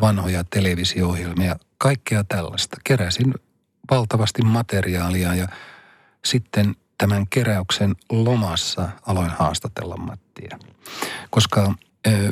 vanhoja 0.01 0.45
televisio-ohjelmia, 0.45 1.57
kaikkea 1.79 2.25
tällaista. 2.25 2.77
Keräsin 2.85 3.35
valtavasti 3.91 4.43
materiaalia 4.43 5.35
ja 5.35 5.49
sitten 6.25 6.75
tämän 6.99 7.27
keräyksen 7.31 7.95
lomassa 8.11 8.89
aloin 9.07 9.31
haastatella 9.31 9.97
Mattia. 9.97 10.59
Koska 11.31 11.75
ö, 12.07 12.31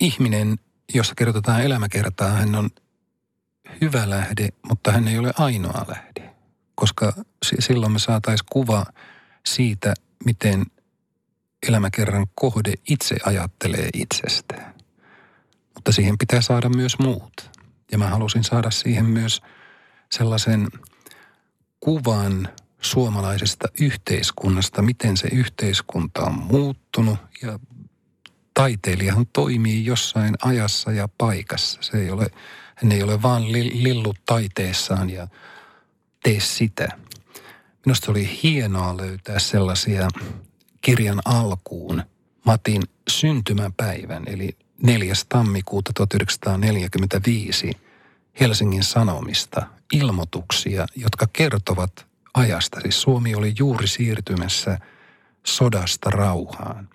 ihminen, 0.00 0.58
jossa 0.94 1.14
kirjoitetaan 1.14 1.62
elämäkertaa, 1.62 2.30
hän 2.30 2.54
on 2.54 2.70
hyvä 3.80 4.10
lähde, 4.10 4.48
mutta 4.68 4.92
hän 4.92 5.08
ei 5.08 5.18
ole 5.18 5.32
ainoa 5.38 5.84
lähde 5.88 6.36
koska 6.76 7.12
silloin 7.58 7.92
me 7.92 7.98
saataisiin 7.98 8.46
kuva 8.50 8.86
siitä, 9.46 9.94
miten 10.24 10.66
elämäkerran 11.68 12.26
kohde 12.34 12.72
itse 12.88 13.16
ajattelee 13.24 13.88
itsestään. 13.94 14.75
Mutta 15.86 15.96
siihen 15.96 16.18
pitää 16.18 16.40
saada 16.40 16.68
myös 16.68 16.98
muut. 16.98 17.50
Ja 17.92 17.98
mä 17.98 18.08
halusin 18.08 18.44
saada 18.44 18.70
siihen 18.70 19.04
myös 19.04 19.42
sellaisen 20.12 20.68
kuvan 21.80 22.48
suomalaisesta 22.80 23.68
yhteiskunnasta, 23.80 24.82
miten 24.82 25.16
se 25.16 25.28
yhteiskunta 25.32 26.22
on 26.22 26.34
muuttunut 26.34 27.18
ja 27.42 27.58
taiteilijahan 28.54 29.26
toimii 29.32 29.84
jossain 29.84 30.34
ajassa 30.42 30.92
ja 30.92 31.08
paikassa. 31.18 31.82
Se 31.82 31.98
ei 31.98 32.10
ole, 32.10 32.26
hän 32.74 32.92
ei 32.92 33.02
ole 33.02 33.22
vaan 33.22 33.52
lillut 33.52 34.18
taiteessaan 34.26 35.10
ja 35.10 35.28
tee 36.22 36.40
sitä. 36.40 36.88
Minusta 37.84 38.10
oli 38.10 38.40
hienoa 38.42 38.96
löytää 38.96 39.38
sellaisia 39.38 40.08
kirjan 40.80 41.20
alkuun 41.24 42.02
Matin 42.44 42.82
syntymäpäivän, 43.08 44.22
eli 44.26 44.56
4. 44.82 45.14
tammikuuta 45.28 45.92
1945 45.94 47.70
Helsingin 48.40 48.84
Sanomista 48.84 49.66
ilmoituksia, 49.92 50.86
jotka 50.96 51.26
kertovat 51.32 52.06
ajasta. 52.34 52.80
Siis 52.80 53.02
Suomi 53.02 53.34
oli 53.34 53.54
juuri 53.58 53.88
siirtymässä 53.88 54.78
sodasta 55.46 56.10
rauhaan. 56.10 56.88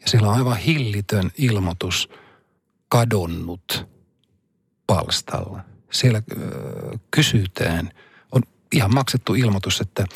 Ja 0.00 0.08
siellä 0.08 0.28
on 0.28 0.34
aivan 0.34 0.56
hillitön 0.56 1.30
ilmoitus 1.38 2.08
kadonnut 2.88 3.86
palstalla. 4.86 5.60
Siellä 5.92 6.22
kysytään, 7.10 7.90
on 8.32 8.42
ihan 8.72 8.94
maksettu 8.94 9.34
ilmoitus, 9.34 9.80
että 9.80 10.06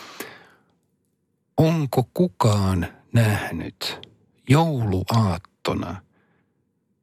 onko 1.56 2.08
kukaan 2.14 2.88
nähnyt 3.12 4.08
jouluaattona 4.48 6.02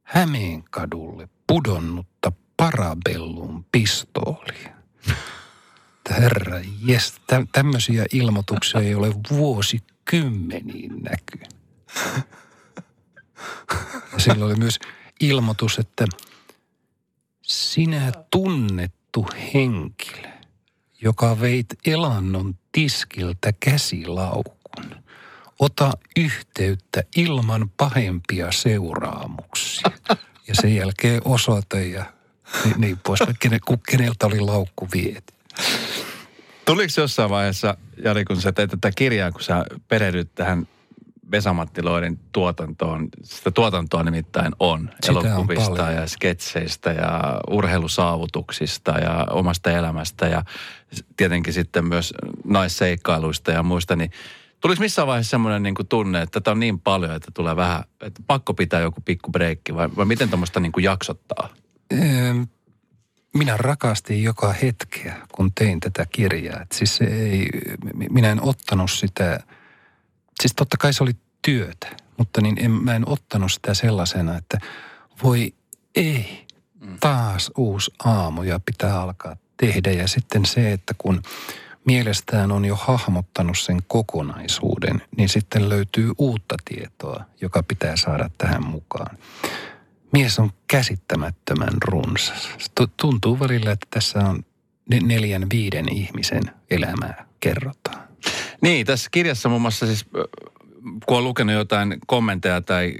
Hämeenkadulle 0.06 1.28
pudonnutta 1.46 2.32
Parabellum 2.56 3.64
pistoolia? 3.72 4.76
Herra, 6.10 6.60
jes, 6.84 7.14
tä, 7.26 7.46
tämmöisiä 7.52 8.06
ilmoituksia 8.12 8.80
ei 8.80 8.94
ole 8.94 9.14
vuosikymmeniin 9.30 11.02
näkynyt. 11.02 11.56
Ja 14.12 14.18
silloin 14.18 14.42
oli 14.52 14.58
myös 14.58 14.78
ilmoitus, 15.20 15.78
että 15.78 16.06
sinä 17.42 18.12
tunnettu 18.30 19.26
henkilö, 19.54 20.30
joka 21.02 21.40
veit 21.40 21.66
elannon 21.86 22.58
tiskiltä 22.72 23.52
käsilaukun, 23.60 24.55
ota 25.58 25.92
yhteyttä 26.16 27.02
ilman 27.16 27.70
pahempia 27.76 28.52
seuraamuksia. 28.52 29.90
Ja 30.48 30.54
sen 30.54 30.74
jälkeen 30.74 31.20
osoite 31.24 31.86
ja 31.86 32.04
niin, 32.64 32.74
niin 32.80 32.98
pois, 32.98 33.20
keneltä 33.90 34.26
oli 34.26 34.40
laukku 34.40 34.88
viety. 34.94 35.34
Tuliko 36.64 36.92
jossain 36.96 37.30
vaiheessa, 37.30 37.76
Jari, 38.04 38.24
kun 38.24 38.40
sä 38.40 38.52
teet 38.52 38.70
tätä 38.70 38.90
kirjaa, 38.96 39.32
kun 39.32 39.42
sä 39.42 39.64
perehdyt 39.88 40.34
tähän 40.34 40.68
Vesamatti 41.30 41.82
Loirin 41.82 42.20
tuotantoon, 42.32 43.08
sitä 43.22 43.50
tuotantoa 43.50 44.02
nimittäin 44.02 44.52
on, 44.60 44.90
Sitä 45.00 45.18
on 45.18 45.26
elokuvista 45.26 45.70
paljon. 45.70 45.94
ja 45.94 46.08
sketseistä 46.08 46.90
ja 46.92 47.40
urheilusaavutuksista 47.50 48.92
ja 48.92 49.26
omasta 49.30 49.70
elämästä 49.70 50.26
ja 50.26 50.44
tietenkin 51.16 51.52
sitten 51.52 51.84
myös 51.84 52.14
naisseikkailuista 52.44 53.50
ja 53.50 53.62
muista, 53.62 53.96
niin 53.96 54.10
Tuliko 54.60 54.80
missään 54.80 55.08
vaiheessa 55.08 55.30
semmoinen 55.30 55.62
niin 55.62 55.74
kuin 55.74 55.88
tunne, 55.88 56.22
että 56.22 56.40
tätä 56.40 56.50
on 56.50 56.60
niin 56.60 56.80
paljon, 56.80 57.14
että 57.14 57.30
tulee 57.34 57.56
vähän, 57.56 57.84
että 58.00 58.22
pakko 58.26 58.54
pitää 58.54 58.80
joku 58.80 59.00
pikku 59.00 59.30
breikki 59.30 59.74
vai, 59.74 59.88
vai 59.96 60.04
miten 60.04 60.28
tuommoista 60.28 60.60
niin 60.60 60.72
kuin 60.72 60.84
jaksottaa? 60.84 61.48
Minä 63.34 63.56
rakastin 63.56 64.22
joka 64.22 64.52
hetkeä, 64.52 65.16
kun 65.32 65.52
tein 65.54 65.80
tätä 65.80 66.06
kirjaa. 66.06 66.60
Et 66.60 66.72
siis 66.72 67.00
ei, 67.00 67.48
minä 68.10 68.30
en 68.30 68.42
ottanut 68.42 68.90
sitä, 68.90 69.40
siis 70.40 70.54
totta 70.56 70.76
kai 70.76 70.92
se 70.92 71.02
oli 71.02 71.12
työtä, 71.42 71.96
mutta 72.18 72.40
niin 72.40 72.56
en, 72.58 72.70
mä 72.70 72.94
en 72.94 73.08
ottanut 73.08 73.52
sitä 73.52 73.74
sellaisena, 73.74 74.36
että 74.36 74.58
voi 75.22 75.54
ei, 75.94 76.46
taas 77.00 77.50
uusi 77.56 77.90
aamu 78.04 78.42
ja 78.42 78.60
pitää 78.60 79.00
alkaa 79.00 79.36
tehdä. 79.56 79.90
Ja 79.90 80.08
sitten 80.08 80.46
se, 80.46 80.72
että 80.72 80.94
kun 80.98 81.22
mielestään 81.86 82.52
on 82.52 82.64
jo 82.64 82.76
hahmottanut 82.76 83.58
sen 83.58 83.78
kokonaisuuden, 83.86 85.02
niin 85.16 85.28
sitten 85.28 85.68
löytyy 85.68 86.12
uutta 86.18 86.54
tietoa, 86.64 87.24
joka 87.40 87.62
pitää 87.62 87.96
saada 87.96 88.30
tähän 88.38 88.66
mukaan. 88.66 89.18
Mies 90.12 90.38
on 90.38 90.50
käsittämättömän 90.66 91.74
runsas. 91.84 92.48
Tuntuu 92.96 93.40
välillä, 93.40 93.72
että 93.72 93.86
tässä 93.90 94.18
on 94.18 94.44
ne- 94.90 95.00
neljän, 95.00 95.46
viiden 95.52 95.92
ihmisen 95.92 96.42
elämää 96.70 97.26
kerrotaan. 97.40 98.08
Niin, 98.60 98.86
tässä 98.86 99.08
kirjassa 99.12 99.48
muun 99.48 99.62
muassa 99.62 99.86
siis, 99.86 100.04
kun 101.06 101.18
on 101.18 101.24
lukenut 101.24 101.54
jotain 101.54 101.96
kommentteja 102.06 102.60
tai 102.60 102.94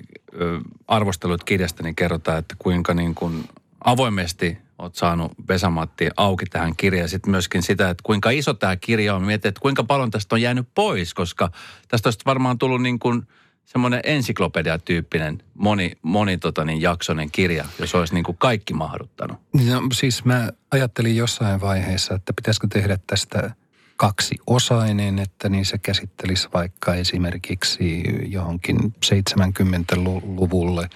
arvostelut 0.88 1.45
kirjasta, 1.45 1.83
niin 1.83 1.97
kerrotaan, 1.97 2.38
että 2.38 2.55
kuinka 2.59 2.95
niin 2.95 3.14
kuin 3.14 3.49
avoimesti 3.85 4.59
oot 4.78 4.95
saanut 4.95 5.33
Vesamatti 5.49 6.09
auki 6.16 6.47
tähän 6.47 6.76
kirjaan. 6.76 7.09
Sitten 7.09 7.30
myöskin 7.30 7.62
sitä, 7.62 7.90
että 7.90 8.02
kuinka 8.02 8.30
iso 8.30 8.54
tämä 8.54 8.76
kirja 8.76 9.14
on. 9.14 9.25
Mietin, 9.25 9.49
että 9.49 9.61
kuinka 9.61 9.85
paljon 9.85 10.11
tästä 10.11 10.35
on 10.35 10.42
jäänyt 10.42 10.68
pois, 10.75 11.14
koska 11.14 11.50
tästä 11.89 12.06
olisi 12.06 12.19
varmaan 12.26 12.58
tullut 12.58 12.82
niin 12.82 12.99
kuin 12.99 13.23
semmoinen 13.65 14.00
ensiklopedia-tyyppinen 14.04 15.43
moni, 15.54 15.93
moni 16.02 16.39
tota 16.39 16.65
niin, 16.65 16.82
jaksonen 16.82 17.30
kirja, 17.30 17.65
jos 17.78 17.95
olisi 17.95 18.15
niin 18.15 18.25
kuin 18.25 18.39
kaikki 18.39 18.75
mahduttanut. 18.75 19.39
No, 19.52 19.82
siis 19.93 20.25
mä 20.25 20.50
ajattelin 20.71 21.17
jossain 21.17 21.60
vaiheessa, 21.60 22.15
että 22.15 22.32
pitäisikö 22.32 22.67
tehdä 22.73 22.99
tästä 23.06 23.50
kaksi 23.97 24.36
osainen, 24.47 25.19
että 25.19 25.49
niin 25.49 25.65
se 25.65 25.78
käsittelisi 25.78 26.49
vaikka 26.54 26.95
esimerkiksi 26.95 28.02
johonkin 28.26 28.95
70-luvulle 29.06 30.89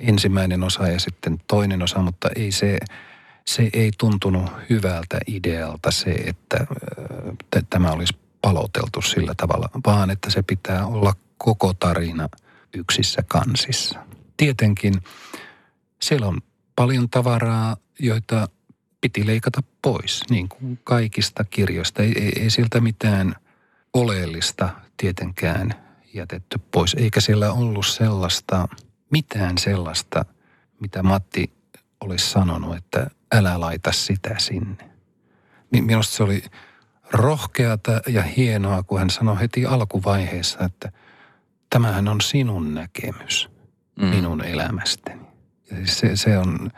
ensimmäinen 0.00 0.62
osa 0.62 0.88
ja 0.88 1.00
sitten 1.00 1.38
toinen 1.46 1.82
osa, 1.82 1.98
mutta 1.98 2.28
ei 2.36 2.52
se, 2.52 2.78
se 3.46 3.70
ei 3.72 3.90
tuntunut 3.98 4.50
hyvältä 4.70 5.18
idealta 5.26 5.90
se, 5.90 6.10
että 6.10 6.66
t- 7.50 7.66
tämä 7.70 7.92
olisi 7.92 8.16
paloteltu 8.42 9.02
sillä 9.02 9.34
tavalla, 9.36 9.68
vaan 9.86 10.10
että 10.10 10.30
se 10.30 10.42
pitää 10.42 10.86
olla 10.86 11.12
koko 11.38 11.74
tarina 11.74 12.28
yksissä 12.74 13.22
kansissa. 13.28 13.98
Tietenkin 14.36 14.94
siellä 16.02 16.26
on 16.26 16.38
paljon 16.76 17.10
tavaraa, 17.10 17.76
joita 17.98 18.48
piti 19.00 19.26
leikata 19.26 19.62
pois, 19.82 20.22
niin 20.30 20.48
kuin 20.48 20.80
kaikista 20.84 21.44
kirjoista. 21.44 22.02
Ei, 22.02 22.12
ei, 22.16 22.32
ei 22.42 22.50
sieltä 22.50 22.80
mitään 22.80 23.34
oleellista 23.94 24.68
tietenkään 24.96 25.74
jätetty 26.14 26.58
pois, 26.72 26.94
eikä 26.94 27.20
siellä 27.20 27.52
ollut 27.52 27.86
sellaista, 27.86 28.68
mitään 29.10 29.58
sellaista, 29.58 30.24
mitä 30.80 31.02
Matti 31.02 31.52
olisi 32.00 32.30
sanonut, 32.30 32.76
että 32.76 33.06
älä 33.34 33.60
laita 33.60 33.92
sitä 33.92 34.34
sinne. 34.38 34.90
Niin 35.72 35.84
minusta 35.84 36.16
se 36.16 36.22
oli 36.22 36.42
rohkeata 37.12 38.00
ja 38.06 38.22
hienoa, 38.22 38.82
kun 38.82 38.98
hän 38.98 39.10
sanoi 39.10 39.40
heti 39.40 39.66
alkuvaiheessa, 39.66 40.64
että 40.64 40.92
tämähän 41.70 42.08
on 42.08 42.20
sinun 42.20 42.74
näkemys 42.74 43.50
Mm. 44.00 44.06
minun 44.06 44.44
elämästäni. 44.44 45.22
Ja 45.70 45.76
siis 45.76 45.98
se, 45.98 46.16
se 46.16 46.38
on, 46.38 46.70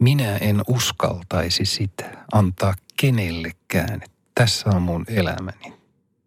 minä 0.00 0.36
en 0.36 0.62
uskaltaisi 0.68 1.64
sitä 1.64 2.04
antaa 2.32 2.74
kenellekään. 3.00 3.94
että 3.94 4.10
Tässä 4.34 4.70
on 4.70 4.82
mun 4.82 5.04
elämäni. 5.08 5.72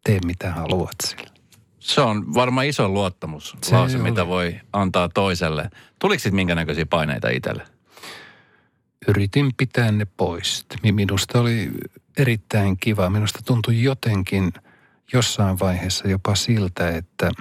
Tee 0.03 0.19
mitä 0.25 0.51
haluat 0.53 0.95
sillä. 1.03 1.28
Se 1.79 2.01
on 2.01 2.33
varmaan 2.33 2.65
iso 2.67 2.89
luottamus, 2.89 3.55
Se 3.63 3.75
lause, 3.75 3.97
oli. 3.97 4.03
mitä 4.09 4.27
voi 4.27 4.59
antaa 4.73 5.09
toiselle. 5.09 5.69
Tuliko 5.99 6.19
sitten 6.19 6.35
minkä 6.35 6.55
näköisiä 6.55 6.85
paineita 6.85 7.29
itselle? 7.29 7.63
Yritin 9.07 9.51
pitää 9.57 9.91
ne 9.91 10.07
pois. 10.17 10.65
Mi- 10.83 10.91
Minusta 10.91 11.39
oli 11.39 11.71
erittäin 12.17 12.77
kiva. 12.79 13.09
Minusta 13.09 13.39
tuntui 13.45 13.83
jotenkin 13.83 14.53
jossain 15.13 15.59
vaiheessa 15.59 16.07
jopa 16.07 16.35
siltä, 16.35 16.89
että 16.89 17.31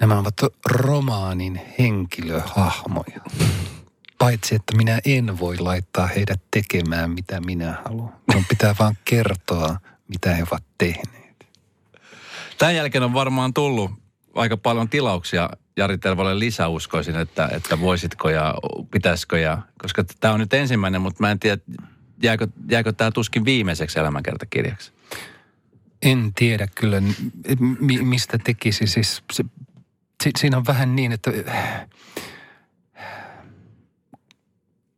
nämä 0.00 0.18
ovat 0.18 0.34
romaanin 0.70 1.60
henkilöhahmoja. 1.78 3.20
Paitsi, 4.18 4.54
että 4.54 4.76
minä 4.76 5.00
en 5.04 5.38
voi 5.38 5.58
laittaa 5.58 6.06
heidät 6.06 6.40
tekemään, 6.50 7.10
mitä 7.10 7.40
minä 7.40 7.82
haluan. 7.84 8.12
Minun 8.28 8.44
pitää 8.48 8.74
vaan 8.78 8.94
kertoa, 9.04 9.76
mitä 10.08 10.34
he 10.34 10.42
ovat 10.50 10.64
tehneet. 10.78 11.17
Tämän 12.58 12.76
jälkeen 12.76 13.04
on 13.04 13.14
varmaan 13.14 13.54
tullut 13.54 13.90
aika 14.34 14.56
paljon 14.56 14.88
tilauksia 14.88 15.50
Jari 15.76 15.98
Tervalle 15.98 16.38
lisäuskoisin, 16.38 17.16
että, 17.16 17.48
että 17.52 17.80
voisitko 17.80 18.28
ja 18.28 18.54
pitäisikö 18.90 19.38
ja, 19.38 19.58
koska 19.78 20.04
tämä 20.20 20.34
on 20.34 20.40
nyt 20.40 20.54
ensimmäinen, 20.54 21.00
mutta 21.00 21.22
mä 21.22 21.30
en 21.30 21.38
tiedä, 21.38 21.62
jääkö, 22.22 22.48
jääkö 22.70 22.92
tämä 22.92 23.10
tuskin 23.10 23.44
viimeiseksi 23.44 23.98
elämänkertakirjaksi. 23.98 24.92
En 26.02 26.32
tiedä 26.34 26.68
kyllä, 26.74 27.02
mi- 27.80 28.02
mistä 28.02 28.38
tekisi. 28.38 28.86
Siis 28.86 29.22
se, 29.32 29.44
si- 30.22 30.30
siinä 30.38 30.56
on 30.56 30.66
vähän 30.66 30.96
niin, 30.96 31.12
että 31.12 31.30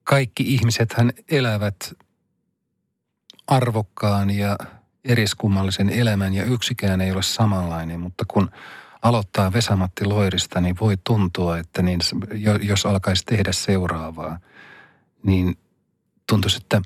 kaikki 0.05 0.55
ihmisethän 0.55 1.13
elävät 1.29 1.93
arvokkaan 3.47 4.31
ja 4.31 4.57
eriskummallisen 5.05 5.91
elämän 5.91 6.35
ja 6.35 6.45
yksikään 6.45 7.01
ei 7.01 7.13
ole 7.13 7.23
samanlainen, 7.23 8.01
mutta 8.01 8.25
kun 8.29 8.51
aloittaa 9.03 9.53
Vesamatti 9.53 10.05
Loirista, 10.05 10.61
niin 10.61 10.77
voi 10.81 10.97
tuntua, 11.07 11.59
että 11.59 11.83
niin, 11.83 12.01
jos 12.63 12.87
alkaisi 12.87 13.25
tehdä 13.25 13.53
seuraavaa, 13.53 14.39
niin 15.23 15.59
tuntuisi, 16.29 16.57
että 16.57 16.83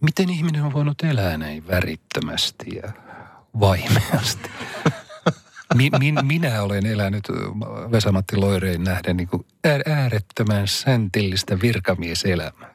miten 0.00 0.30
ihminen 0.30 0.62
on 0.62 0.72
voinut 0.72 1.02
elää 1.02 1.38
näin 1.38 1.66
värittömästi 1.66 2.66
ja 2.76 2.92
vaimeasti. 3.60 4.50
Mi, 5.74 5.90
min, 5.98 6.18
minä 6.22 6.62
olen 6.62 6.86
elänyt 6.86 7.24
Vesamatti 7.90 8.36
Loireen 8.36 8.84
nähden 8.84 9.16
niin 9.16 9.28
kuin 9.28 9.46
ää- 9.64 9.96
äärettömän 9.96 10.68
säntillistä 10.68 11.60
virkamieselämää. 11.60 12.74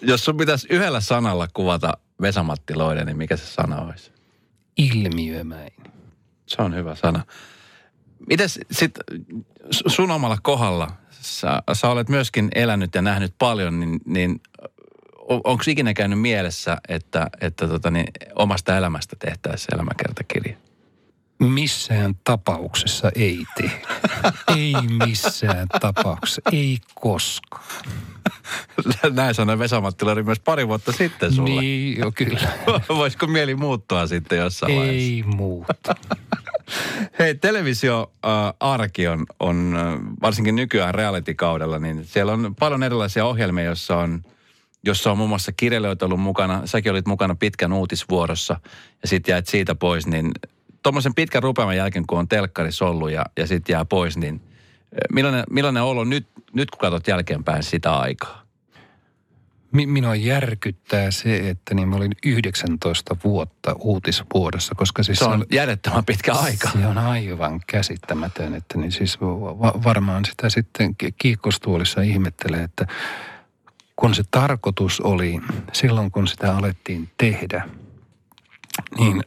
Jos 0.00 0.24
sun 0.24 0.36
pitäisi 0.36 0.66
yhdellä 0.70 1.00
sanalla 1.00 1.48
kuvata 1.54 1.92
Vesamatti 2.20 2.74
Loiden, 2.74 3.06
niin 3.06 3.16
mikä 3.16 3.36
se 3.36 3.46
sana 3.46 3.80
olisi? 3.80 4.12
Ilmiömäin. 4.76 5.72
Se 6.46 6.62
on 6.62 6.74
hyvä 6.74 6.94
sana. 6.94 7.24
Mites 8.26 8.60
sit 8.70 8.98
sun 9.70 10.10
omalla 10.10 10.38
kohdalla, 10.42 10.90
sä, 11.10 11.62
sä 11.72 11.88
olet 11.88 12.08
myöskin 12.08 12.48
elänyt 12.54 12.94
ja 12.94 13.02
nähnyt 13.02 13.34
paljon, 13.38 13.80
niin, 13.80 14.00
niin 14.04 14.40
onko 15.28 15.64
ikinä 15.66 15.94
käynyt 15.94 16.20
mielessä, 16.20 16.78
että, 16.88 17.26
että 17.40 17.68
tota, 17.68 17.90
niin, 17.90 18.06
omasta 18.34 18.76
elämästä 18.76 19.16
tehtäisiin 19.18 19.74
elämäkertakirja? 19.74 20.56
Missään 21.38 22.14
tapauksessa 22.24 23.10
ei 23.14 23.44
tee. 23.56 23.82
ei 24.56 24.72
missään 25.06 25.68
tapauksessa. 25.80 26.42
Ei 26.52 26.78
koskaan. 26.94 27.64
Näin 29.12 29.34
sanoi 29.34 29.58
Vesa-Matti 29.58 30.04
Lari 30.04 30.22
myös 30.22 30.40
pari 30.40 30.68
vuotta 30.68 30.92
sitten 30.92 31.32
sulle. 31.32 31.60
Niin, 31.60 31.98
jo 31.98 32.12
kyllä. 32.12 32.48
Voisiko 32.88 33.26
mieli 33.26 33.54
muuttua 33.54 34.06
sitten 34.06 34.38
jossain 34.38 34.72
ei 34.72 34.78
vaiheessa? 34.78 35.02
Ei 35.02 35.22
muuta. 35.22 35.94
Hei, 37.18 37.34
televisio-arki 37.34 39.08
on, 39.08 39.26
on, 39.40 39.78
varsinkin 40.22 40.56
nykyään 40.56 40.94
reality-kaudella, 40.94 41.78
niin 41.78 42.04
siellä 42.04 42.32
on 42.32 42.54
paljon 42.58 42.82
erilaisia 42.82 43.26
ohjelmia, 43.26 43.64
joissa 43.64 43.96
on, 43.96 44.22
jossa 44.84 45.10
on 45.10 45.16
muun 45.16 45.28
muassa 45.28 45.52
kirjailijoita 45.52 46.06
ollut 46.06 46.20
mukana. 46.20 46.62
Säkin 46.64 46.92
olit 46.92 47.06
mukana 47.06 47.34
pitkän 47.34 47.72
uutisvuorossa 47.72 48.60
ja 49.02 49.08
sitten 49.08 49.32
jäit 49.32 49.46
siitä 49.46 49.74
pois, 49.74 50.06
niin 50.06 50.32
tuommoisen 50.82 51.14
pitkän 51.14 51.42
rupeaman 51.42 51.76
jälkeen, 51.76 52.06
kun 52.06 52.18
on 52.18 52.28
telkkarissa 52.28 52.86
ollut 52.86 53.10
ja, 53.10 53.24
ja 53.36 53.46
sitten 53.46 53.72
jää 53.72 53.84
pois, 53.84 54.16
niin 54.16 54.40
millainen, 55.12 55.44
millainen 55.50 55.82
olo 55.82 56.04
nyt, 56.04 56.26
nyt, 56.52 56.70
kun 56.70 56.78
katsot 56.78 57.08
jälkeenpäin 57.08 57.62
sitä 57.62 57.96
aikaa? 57.96 58.42
Minua 59.72 60.14
järkyttää 60.14 61.10
se, 61.10 61.48
että 61.50 61.74
niin 61.74 61.88
mä 61.88 61.96
olin 61.96 62.12
19 62.26 63.16
vuotta 63.24 63.76
uutisvuodossa, 63.78 64.74
koska 64.74 65.02
siis... 65.02 65.18
Se 65.18 65.24
on 65.24 65.46
järjettömän 65.52 66.04
pitkä 66.04 66.32
aika. 66.32 66.70
Se 66.70 66.86
on 66.86 66.98
aivan 66.98 67.60
käsittämätön, 67.66 68.54
että 68.54 68.78
niin 68.78 68.92
siis 68.92 69.20
va- 69.20 69.80
varmaan 69.84 70.24
sitä 70.24 70.48
sitten 70.48 70.96
kiikkostuolissa 71.18 72.00
ihmettelee, 72.00 72.62
että 72.62 72.86
kun 73.96 74.14
se 74.14 74.22
tarkoitus 74.30 75.00
oli 75.00 75.40
silloin, 75.72 76.10
kun 76.10 76.28
sitä 76.28 76.56
alettiin 76.56 77.10
tehdä, 77.18 77.68
niin 78.98 79.24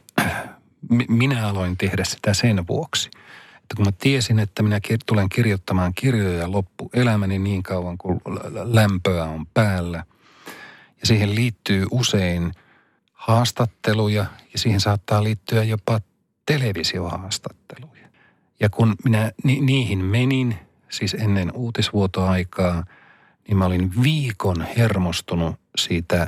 minä 1.08 1.48
aloin 1.48 1.76
tehdä 1.76 2.04
sitä 2.04 2.34
sen 2.34 2.66
vuoksi. 2.66 3.10
Että 3.56 3.76
kun 3.76 3.84
mä 3.84 3.92
tiesin, 3.92 4.38
että 4.38 4.62
minä 4.62 4.80
tulen 5.06 5.28
kirjoittamaan 5.28 5.92
kirjoja 5.94 6.52
loppuelämäni 6.52 7.38
niin 7.38 7.62
kauan 7.62 7.98
kuin 7.98 8.20
lämpöä 8.64 9.24
on 9.24 9.46
päällä– 9.54 10.04
ja 11.02 11.06
siihen 11.06 11.34
liittyy 11.34 11.86
usein 11.90 12.52
haastatteluja 13.12 14.26
ja 14.52 14.58
siihen 14.58 14.80
saattaa 14.80 15.24
liittyä 15.24 15.64
jopa 15.64 16.00
televisiohaastatteluja. 16.46 18.08
Ja 18.60 18.70
kun 18.70 18.94
minä 19.04 19.32
ni- 19.44 19.60
niihin 19.60 20.04
menin, 20.04 20.56
siis 20.90 21.14
ennen 21.14 21.52
uutisvuotoaikaa, 21.54 22.84
niin 23.48 23.56
mä 23.56 23.66
olin 23.66 23.92
viikon 24.02 24.66
hermostunut 24.76 25.56
siitä 25.76 26.26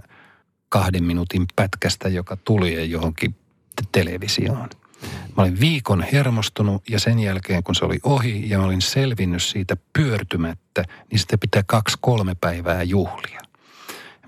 kahden 0.69 1.05
minuutin 1.05 1.47
pätkästä, 1.57 2.09
joka 2.09 2.37
tuli 2.37 2.91
johonkin 2.91 3.35
televisioon. 3.93 4.69
Mä 5.37 5.43
olin 5.43 5.61
viikon 5.61 6.05
hermostunut 6.13 6.91
ja 6.91 7.01
sen 7.01 7.19
jälkeen 7.19 7.63
kun 7.63 7.75
se 7.75 7.85
oli 7.85 7.99
ohi 8.03 8.51
ja 8.51 8.59
mä 8.59 8.65
olin 8.65 8.83
selvinnyt 8.83 9.43
siitä 9.43 9.77
pyörtymättä, 9.93 10.85
niin 11.11 11.19
sitten 11.19 11.39
pitää 11.39 11.63
kaksi-kolme 11.67 12.35
päivää 12.41 12.83
juhlia 12.83 13.41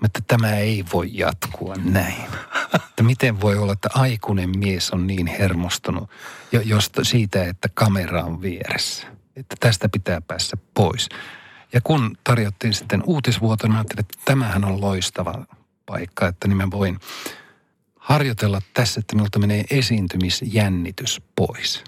että 0.05 0.21
tämä 0.27 0.55
ei 0.55 0.85
voi 0.93 1.09
jatkua 1.13 1.75
näin. 1.83 2.27
Että 2.75 3.03
miten 3.03 3.41
voi 3.41 3.57
olla, 3.57 3.73
että 3.73 3.89
aikuinen 3.93 4.59
mies 4.59 4.91
on 4.91 5.07
niin 5.07 5.27
hermostunut 5.27 6.09
jo, 6.51 6.61
josta, 6.61 7.03
siitä, 7.03 7.43
että 7.43 7.69
kamera 7.73 8.23
on 8.23 8.41
vieressä. 8.41 9.07
Että 9.35 9.55
tästä 9.59 9.89
pitää 9.89 10.21
päästä 10.21 10.57
pois. 10.73 11.09
Ja 11.73 11.81
kun 11.81 12.17
tarjottiin 12.23 12.73
sitten 12.73 13.03
uutisvuotona, 13.05 13.73
niin 13.73 13.77
ajattelin, 13.77 13.99
että 13.99 14.17
tämähän 14.25 14.65
on 14.65 14.81
loistava 14.81 15.45
paikka, 15.85 16.27
että 16.27 16.47
niin 16.47 16.57
mä 16.57 16.71
voin 16.71 16.99
harjoitella 18.07 18.61
tässä, 18.73 18.99
että 18.99 19.15
minulta 19.15 19.39
menee 19.39 19.63
esiintymisjännitys 19.69 21.21
pois. 21.35 21.83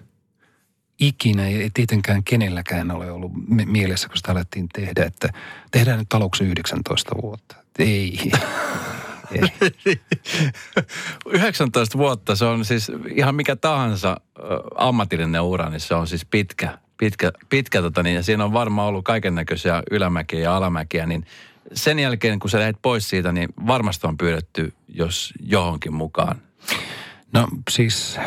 Ikinä 1.00 1.48
ei 1.48 1.70
tietenkään 1.74 2.24
kenelläkään 2.24 2.92
ole 2.92 3.12
ollut 3.12 3.32
mielessä, 3.66 4.08
kun 4.08 4.18
sitä 4.18 4.32
alettiin 4.32 4.70
tehdä, 4.74 5.06
että 5.06 5.30
tehdään 5.72 6.00
nyt 6.00 6.14
aluksi 6.14 6.44
19 6.44 7.16
vuotta 7.22 7.56
ei. 7.80 8.20
ei. 9.32 10.02
19 11.26 11.98
vuotta, 11.98 12.36
se 12.36 12.46
on 12.46 12.66
siis 12.66 12.92
ihan 13.16 13.36
mikä 13.36 13.56
tahansa 13.56 14.18
ammatillinen 14.76 15.42
ura, 15.42 15.70
niin 15.70 15.80
se 15.80 15.96
on 15.96 16.08
siis 16.08 16.26
pitkä, 16.26 16.78
pitkä, 16.98 17.32
pitkä 17.50 17.82
tota 17.82 18.04
niin, 18.04 18.16
ja 18.16 18.24
siinä 18.24 18.46
on 18.46 18.54
varmaan 18.54 18.88
ollut 18.88 19.06
kaiken 19.06 19.36
näköisiä 19.36 19.84
ylämäkiä 19.92 20.40
ja 20.40 20.56
alamäkiä, 20.56 21.06
niin 21.06 21.26
sen 21.74 22.00
jälkeen 22.00 22.40
kun 22.40 22.50
sä 22.50 22.60
lähdet 22.60 22.82
pois 22.82 23.10
siitä, 23.10 23.32
niin 23.32 23.50
varmasti 23.68 24.08
on 24.08 24.18
pyydetty, 24.18 24.74
jos 24.88 25.34
johonkin 25.40 25.94
mukaan. 25.94 26.42
No 27.34 27.48
siis 27.70 28.18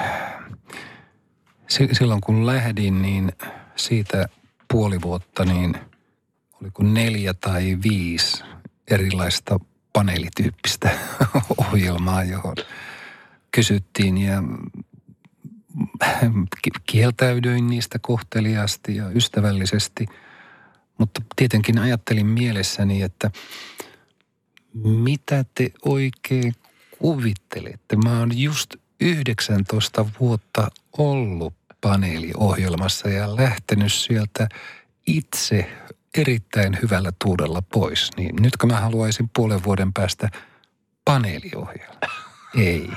silloin 1.93 2.21
kun 2.21 2.47
lähdin, 2.47 3.03
niin 3.03 3.33
siitä 3.77 4.29
puoli 4.69 5.03
vuotta, 5.03 5.45
niin 5.45 5.77
oliko 6.63 6.83
neljä 6.83 7.35
tai 7.35 7.79
viisi 7.83 8.45
erilaista 8.91 9.61
paneelityyppistä 9.93 10.91
ohjelmaa, 11.59 12.25
johon 12.25 12.57
kysyttiin 13.51 14.19
ja 14.19 14.43
kieltäydyin 16.87 17.67
niistä 17.67 17.99
kohteliaasti 17.99 18.97
ja 18.97 19.09
ystävällisesti. 19.11 20.07
Mutta 20.99 21.21
tietenkin 21.37 21.79
ajattelin 21.79 22.27
mielessäni, 22.27 23.03
että 23.03 23.31
mitä 24.85 25.45
te 25.55 25.71
oikein 25.85 26.53
kuvittelette? 26.99 27.97
Mä 27.97 28.19
oon 28.19 28.39
just 28.39 28.77
19 29.01 30.07
vuotta 30.21 30.71
ollut 30.99 31.55
paneeliohjelmassa 31.81 33.09
ja 33.09 33.37
lähtenyt 33.37 33.93
sieltä 33.93 34.49
itse 35.07 35.71
erittäin 36.19 36.79
hyvällä 36.83 37.13
tuudella 37.25 37.63
pois, 37.73 38.11
niin 38.17 38.37
nytkö 38.41 38.67
mä 38.67 38.81
haluaisin 38.81 39.31
puolen 39.37 39.65
vuoden 39.65 39.93
päästä 39.93 40.29
paneeliohjelma? 41.05 42.01
Ei. 42.59 42.91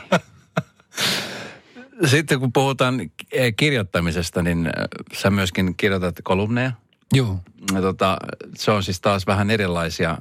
Sitten 2.06 2.40
kun 2.40 2.54
puhutaan 2.54 3.12
kirjoittamisesta, 3.58 4.42
niin 4.42 4.68
äh, 4.68 4.74
sä 5.14 5.30
myöskin 5.30 5.76
kirjoitat 5.78 6.16
kolumneja. 6.24 6.72
Joo. 7.16 7.40
Ja 7.74 7.82
tota, 7.82 8.18
se 8.56 8.72
on 8.72 8.84
siis 8.84 9.02
taas 9.02 9.28
vähän 9.28 9.50
erilaisia, 9.50 10.18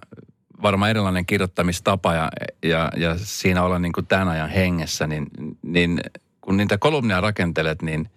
varmaan 0.63 0.91
erilainen 0.91 1.27
kirjoittamistapa 1.27 2.15
ja, 2.15 2.31
ja, 2.63 2.91
ja 2.97 3.19
siinä 3.19 3.63
olla 3.63 3.79
niin 3.79 3.93
kuin 3.93 4.07
tämän 4.07 4.29
ajan 4.29 4.49
hengessä, 4.49 5.07
niin, 5.07 5.27
niin 5.63 6.01
kun 6.41 6.57
niitä 6.57 6.79
kolumneja 6.79 7.21
rakentelet, 7.21 7.83
niin 7.83 8.11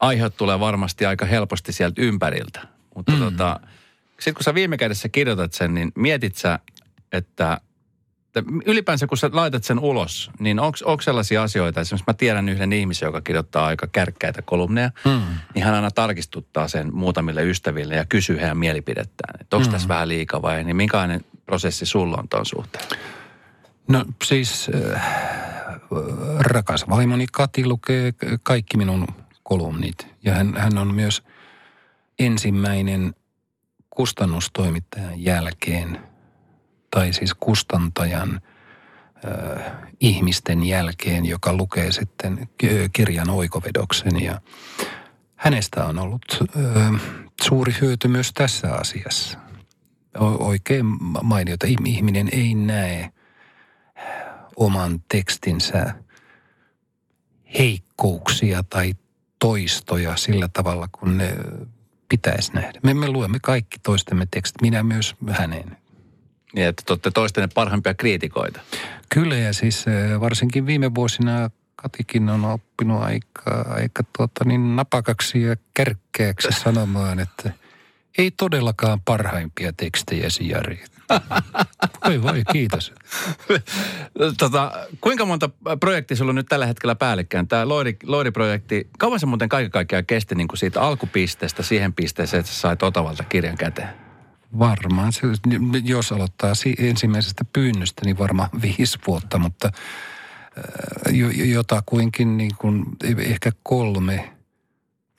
aiheut 0.00 0.36
tulee 0.36 0.60
varmasti 0.60 1.06
aika 1.06 1.26
helposti 1.26 1.72
sieltä 1.72 2.02
ympäriltä. 2.02 2.60
Mutta 2.94 3.12
mm. 3.12 3.18
tota, 3.18 3.60
sitten 4.10 4.34
kun 4.34 4.44
sä 4.44 4.54
viime 4.54 4.76
kädessä 4.76 5.08
kirjoitat 5.08 5.52
sen, 5.52 5.74
niin 5.74 5.92
mietit 5.94 6.36
sä, 6.36 6.58
että, 7.12 7.60
että 8.36 8.52
ylipäänsä 8.66 9.06
kun 9.06 9.18
sä 9.18 9.30
laitat 9.32 9.64
sen 9.64 9.78
ulos, 9.78 10.30
niin 10.38 10.60
onko 10.60 11.00
sellaisia 11.00 11.42
asioita, 11.42 11.80
esimerkiksi 11.80 12.10
mä 12.10 12.14
tiedän 12.14 12.48
yhden 12.48 12.72
ihmisen, 12.72 13.06
joka 13.06 13.20
kirjoittaa 13.20 13.66
aika 13.66 13.86
kärkkäitä 13.86 14.42
kolumneja, 14.42 14.90
mm. 15.04 15.22
niin 15.54 15.64
hän 15.64 15.74
aina 15.74 15.90
tarkistuttaa 15.90 16.68
sen 16.68 16.94
muutamille 16.94 17.44
ystäville 17.44 17.94
ja 17.94 18.04
kysyy 18.08 18.40
heidän 18.40 18.58
mielipidettään, 18.58 19.40
että 19.40 19.56
onko 19.56 19.68
mm. 19.68 19.72
tässä 19.72 19.88
vähän 19.88 20.08
liikaa 20.08 20.42
vai 20.42 20.64
niin 20.64 20.76
minkälainen 20.76 21.24
prosessi 21.46 21.86
sulla 21.86 22.16
on 22.16 22.28
tuon 22.28 22.46
suhteen? 22.46 22.84
No 23.88 24.04
siis 24.24 24.70
äh, 24.94 25.02
rakas 26.38 26.88
vaimoni 26.88 27.26
Kati 27.32 27.66
lukee 27.66 28.14
kaikki 28.42 28.76
minun 28.76 29.06
kolumnit 29.42 30.06
ja 30.24 30.34
hän, 30.34 30.54
hän 30.56 30.78
on 30.78 30.94
myös– 30.94 31.22
ensimmäinen 32.18 33.14
kustannustoimittajan 33.90 35.24
jälkeen, 35.24 35.98
tai 36.96 37.12
siis 37.12 37.34
kustantajan 37.34 38.40
äh, 39.24 39.72
ihmisten 40.00 40.64
jälkeen, 40.64 41.24
joka 41.24 41.52
lukee 41.52 41.92
sitten 41.92 42.48
kirjan 42.92 43.30
oikovedoksen. 43.30 44.22
Ja 44.22 44.40
hänestä 45.36 45.84
on 45.84 45.98
ollut 45.98 46.24
äh, 46.42 47.00
suuri 47.42 47.74
hyöty 47.80 48.08
myös 48.08 48.32
tässä 48.34 48.74
asiassa. 48.74 49.38
O- 50.20 50.46
oikein 50.46 50.86
mainiota. 51.22 51.66
Ihminen 51.86 52.28
ei 52.32 52.54
näe 52.54 53.10
oman 54.56 55.00
tekstinsä 55.08 55.94
heikkouksia 57.58 58.62
tai 58.62 58.94
toistoja 59.38 60.16
sillä 60.16 60.48
tavalla, 60.52 60.88
kun 60.92 61.18
ne 61.18 61.36
pitäisi 62.08 62.52
nähdä. 62.52 62.80
Me, 62.82 62.94
me 62.94 63.08
luemme 63.08 63.38
kaikki 63.42 63.78
toistemme 63.82 64.26
tekstit, 64.30 64.62
minä 64.62 64.82
myös 64.82 65.14
hänen. 65.30 65.85
Niin, 66.56 66.68
että 66.68 66.82
te 66.86 66.92
olette 66.92 67.10
toistenne 67.10 67.48
parhaimpia 67.54 67.94
kriitikoita. 67.94 68.60
Kyllä, 69.08 69.36
ja 69.36 69.52
siis 69.52 69.84
varsinkin 70.20 70.66
viime 70.66 70.94
vuosina 70.94 71.50
Katikin 71.76 72.28
on 72.28 72.44
oppinut 72.44 73.02
aika, 73.02 73.66
aika 73.68 74.02
tuota, 74.16 74.44
niin 74.44 74.76
napakaksi 74.76 75.42
ja 75.42 75.56
kärkkeäksi 75.74 76.48
sanomaan, 76.52 77.20
että 77.20 77.52
ei 78.18 78.30
todellakaan 78.30 79.00
parhaimpia 79.00 79.72
tekstejä 79.72 80.28
Jari. 80.40 80.84
Voi 82.04 82.22
voi, 82.22 82.42
kiitos. 82.52 82.92
tota, 84.38 84.72
kuinka 85.00 85.24
monta 85.24 85.50
projektia 85.80 86.16
sulla 86.16 86.30
on 86.30 86.34
nyt 86.34 86.46
tällä 86.48 86.66
hetkellä 86.66 86.94
päällekkäin? 86.94 87.48
Tämä 87.48 87.68
Loiri, 87.68 87.96
Loiri-projekti, 88.02 88.88
kauan 88.98 89.20
se 89.20 89.26
muuten 89.26 89.48
kaiken 89.48 89.70
kaikkiaan 89.70 90.06
kesti 90.06 90.34
niin 90.34 90.48
kuin 90.48 90.58
siitä 90.58 90.80
alkupisteestä 90.80 91.62
siihen 91.62 91.92
pisteeseen, 91.92 92.40
että 92.40 92.52
sä 92.52 92.60
sait 92.60 92.82
Otavalta 92.82 93.24
kirjan 93.24 93.56
käteen? 93.56 94.05
Varmaan. 94.58 95.12
Se, 95.12 95.20
jos 95.84 96.12
aloittaa 96.12 96.52
ensimmäisestä 96.78 97.44
pyynnöstä, 97.52 98.02
niin 98.04 98.18
varmaan 98.18 98.50
viisi 98.62 98.98
vuotta, 99.06 99.38
mutta 99.38 99.70
äh, 100.58 101.14
jotakuinkin 101.48 102.36
niin 102.36 102.52
kuin, 102.58 102.84
ehkä 103.18 103.52
kolme 103.62 104.36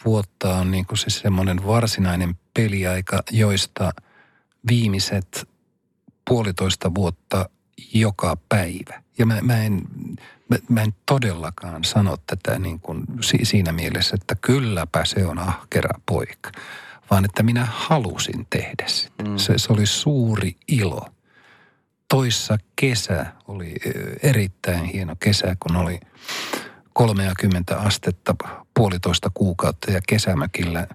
vuotta 0.06 0.56
on 0.56 0.72
niin 0.72 0.86
kuin 0.86 0.98
se 0.98 1.10
semmoinen 1.10 1.66
varsinainen 1.66 2.36
peliaika, 2.54 3.24
joista 3.32 3.92
viimeiset 4.70 5.50
puolitoista 6.30 6.96
vuotta 6.96 7.50
joka 7.94 8.38
päivä. 8.50 9.04
Ja 9.18 9.26
mä, 9.26 9.42
mä, 9.42 9.64
en, 9.64 9.82
mä, 10.50 10.58
mä 10.70 10.82
en 10.82 10.94
todellakaan 11.06 11.84
sano 11.84 12.18
tätä 12.28 12.60
niin 12.60 12.80
kuin 12.80 13.04
siinä 13.44 13.72
mielessä, 13.72 14.16
että 14.16 14.36
kylläpä 14.36 15.06
se 15.06 15.26
on 15.26 15.40
ahkera 15.40 16.00
poika, 16.06 16.52
vaan 17.12 17.26
että 17.26 17.44
minä 17.44 17.68
halusin 17.72 18.48
tehdä 18.50 18.88
sitä. 18.88 19.24
Mm. 19.24 19.38
Se, 19.38 19.58
se 19.58 19.74
oli 19.74 19.86
suuri 19.86 20.56
ilo. 20.68 21.06
Toissa 22.10 22.58
kesä 22.76 23.26
oli 23.48 23.76
erittäin 24.24 24.86
hieno 24.86 25.16
kesä, 25.20 25.56
kun 25.60 25.76
oli 25.76 26.00
30 26.94 27.78
astetta 27.78 28.36
puolitoista 28.74 29.32
kuukautta 29.34 29.92
ja 29.92 30.02
kesämökillä 30.08 30.88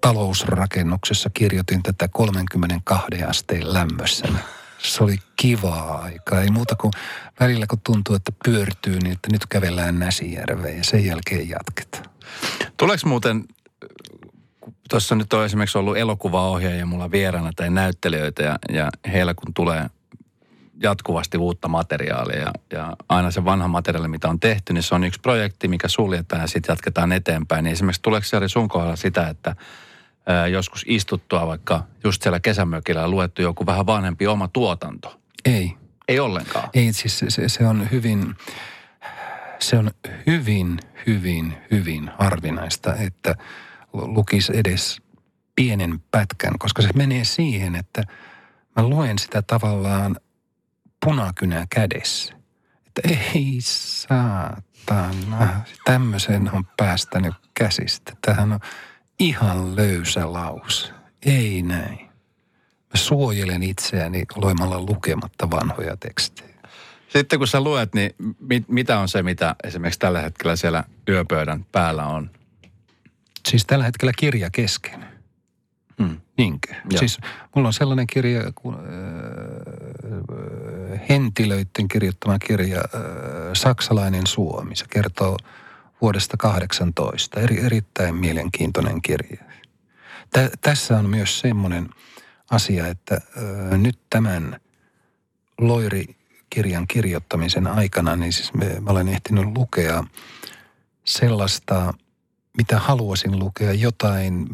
talousrakennuksessa 0.00 1.30
kirjoitin 1.34 1.82
tätä 1.82 2.08
32 2.08 3.22
asteen 3.22 3.72
lämmössä. 3.72 4.28
Se 4.78 5.04
oli 5.04 5.16
kivaa 5.36 5.98
aikaa. 5.98 6.40
Ei 6.40 6.50
muuta 6.50 6.74
kuin 6.74 6.92
välillä 7.40 7.66
kun 7.66 7.80
tuntuu, 7.84 8.16
että 8.16 8.32
pyörtyy, 8.44 8.98
niin 8.98 9.12
että 9.12 9.28
nyt 9.32 9.46
kävellään 9.46 9.98
Näsijärveen 9.98 10.76
ja 10.76 10.84
sen 10.84 11.04
jälkeen 11.04 11.48
jatketaan. 11.48 12.04
Tuleeko 12.76 13.08
muuten, 13.08 13.44
tuossa 14.90 15.14
nyt 15.14 15.32
on 15.32 15.44
esimerkiksi 15.44 15.78
ollut 15.78 15.96
elokuvaohjaaja 15.96 16.86
mulla 16.86 17.10
vieraana 17.10 17.50
tai 17.56 17.70
näyttelijöitä 17.70 18.42
ja, 18.42 18.58
ja 18.72 18.90
heillä 19.12 19.34
kun 19.34 19.54
tulee 19.54 19.86
jatkuvasti 20.82 21.38
uutta 21.38 21.68
materiaalia 21.68 22.38
ja, 22.38 22.52
ja 22.72 22.96
aina 23.08 23.30
se 23.30 23.44
vanha 23.44 23.68
materiaali, 23.68 24.08
mitä 24.08 24.28
on 24.28 24.40
tehty, 24.40 24.72
niin 24.72 24.82
se 24.82 24.94
on 24.94 25.04
yksi 25.04 25.20
projekti, 25.20 25.68
mikä 25.68 25.88
suljetaan 25.88 26.42
ja 26.42 26.46
sitten 26.46 26.72
jatketaan 26.72 27.12
eteenpäin. 27.12 27.64
Niin 27.64 27.72
esimerkiksi 27.72 28.02
tuleeko 28.02 28.26
Jari 28.32 28.48
sun 28.48 28.68
kohdalla 28.68 28.96
sitä, 28.96 29.28
että 29.28 29.56
ää, 30.26 30.46
joskus 30.46 30.84
istuttua 30.88 31.46
vaikka 31.46 31.84
just 32.04 32.22
siellä 32.22 32.40
kesämökillä 32.40 33.08
luettu 33.08 33.42
joku 33.42 33.66
vähän 33.66 33.86
vanhempi 33.86 34.26
oma 34.26 34.48
tuotanto? 34.48 35.20
Ei. 35.44 35.72
Ei 36.08 36.20
ollenkaan? 36.20 36.68
Ei, 36.74 36.92
siis 36.92 37.18
se, 37.28 37.48
se 37.48 37.66
on 37.66 37.90
hyvin, 37.90 38.34
se 39.58 39.76
on 39.76 39.90
hyvin, 40.26 40.78
hyvin, 41.06 41.54
hyvin 41.70 42.10
harvinaista, 42.18 42.96
että 42.96 43.34
lukisi 43.92 44.56
edes 44.56 45.02
pienen 45.56 46.00
pätkän, 46.10 46.58
koska 46.58 46.82
se 46.82 46.88
menee 46.94 47.24
siihen, 47.24 47.74
että 47.74 48.02
mä 48.76 48.88
luen 48.88 49.18
sitä 49.18 49.42
tavallaan 49.42 50.16
punakynä 51.04 51.66
kädessä. 51.70 52.34
Että 52.86 53.02
ei 53.34 53.58
saatana, 53.60 55.60
tämmöisen 55.84 56.50
on 56.52 56.64
päästänyt 56.76 57.34
käsistä. 57.54 58.12
Tähän 58.26 58.52
on 58.52 58.60
ihan 59.18 59.76
löysä 59.76 60.32
laus. 60.32 60.92
Ei 61.26 61.62
näin. 61.62 62.10
Mä 62.92 62.94
suojelen 62.94 63.62
itseäni 63.62 64.22
loimalla 64.34 64.80
lukematta 64.80 65.50
vanhoja 65.50 65.96
tekstejä. 65.96 66.50
Sitten 67.08 67.38
kun 67.38 67.48
sä 67.48 67.60
luet, 67.60 67.94
niin 67.94 68.14
mit, 68.40 68.68
mitä 68.68 68.98
on 68.98 69.08
se, 69.08 69.22
mitä 69.22 69.56
esimerkiksi 69.64 70.00
tällä 70.00 70.20
hetkellä 70.20 70.56
siellä 70.56 70.84
yöpöydän 71.08 71.66
päällä 71.72 72.06
on? 72.06 72.30
Siis 73.48 73.66
tällä 73.66 73.84
hetkellä 73.84 74.12
kirja 74.18 74.50
kesken. 74.50 75.06
Hmm. 76.02 76.20
Niinkö? 76.38 76.74
Joo. 76.74 76.98
Siis 76.98 77.18
mulla 77.54 77.68
on 77.68 77.72
sellainen 77.72 78.06
kirja, 78.06 78.52
kun, 78.54 78.74
äh, 78.74 78.80
Hentilöiden 81.08 81.88
kirjoittama 81.88 82.38
kirja 82.38 82.78
äh, 82.78 82.82
Saksalainen 83.52 84.26
Suomi. 84.26 84.76
Se 84.76 84.84
kertoo 84.90 85.36
vuodesta 86.00 86.36
18. 86.36 87.40
Eri, 87.40 87.60
erittäin 87.60 88.14
mielenkiintoinen 88.14 89.02
kirja. 89.02 89.44
Tä, 90.30 90.50
tässä 90.60 90.98
on 90.98 91.10
myös 91.10 91.40
semmoinen 91.40 91.88
asia, 92.50 92.86
että 92.86 93.14
äh, 93.14 93.78
nyt 93.78 93.98
tämän 94.10 94.60
Loiri-kirjan 95.60 96.86
kirjoittamisen 96.86 97.66
aikana, 97.66 98.16
niin 98.16 98.32
siis 98.32 98.54
me, 98.54 98.80
mä 98.80 98.90
olen 98.90 99.08
ehtinyt 99.08 99.56
lukea 99.56 100.04
sellaista, 101.04 101.94
mitä 102.56 102.78
haluaisin 102.78 103.38
lukea, 103.38 103.72
jotain 103.72 104.46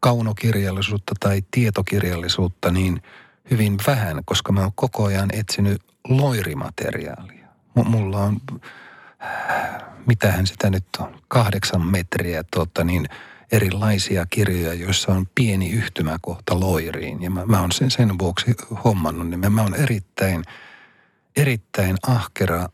kaunokirjallisuutta 0.00 1.14
tai 1.20 1.42
tietokirjallisuutta 1.50 2.70
niin 2.70 3.02
hyvin 3.50 3.78
vähän, 3.86 4.22
koska 4.24 4.52
mä 4.52 4.60
oon 4.60 4.72
koko 4.74 5.04
ajan 5.04 5.28
etsinyt 5.32 5.82
loirimateriaalia. 6.08 7.48
M- 7.74 7.88
mulla 7.88 8.20
on, 8.20 8.40
mitähän 10.06 10.46
sitä 10.46 10.70
nyt 10.70 10.84
on, 10.98 11.20
kahdeksan 11.28 11.86
metriä 11.86 12.44
tuota, 12.54 12.84
niin 12.84 13.06
erilaisia 13.52 14.26
kirjoja, 14.30 14.74
joissa 14.74 15.12
on 15.12 15.26
pieni 15.34 15.70
yhtymäkohta 15.70 16.60
loiriin. 16.60 17.22
Ja 17.22 17.30
mä, 17.30 17.46
mä 17.46 17.60
oon 17.60 17.72
sen, 17.72 17.90
sen 17.90 18.18
vuoksi 18.18 18.54
hommannut, 18.84 19.28
niin 19.28 19.40
mä, 19.40 19.50
mä 19.50 19.62
oon 19.62 19.74
erittäin, 19.74 20.42
erittäin 21.36 21.96
ahkera 22.06 22.68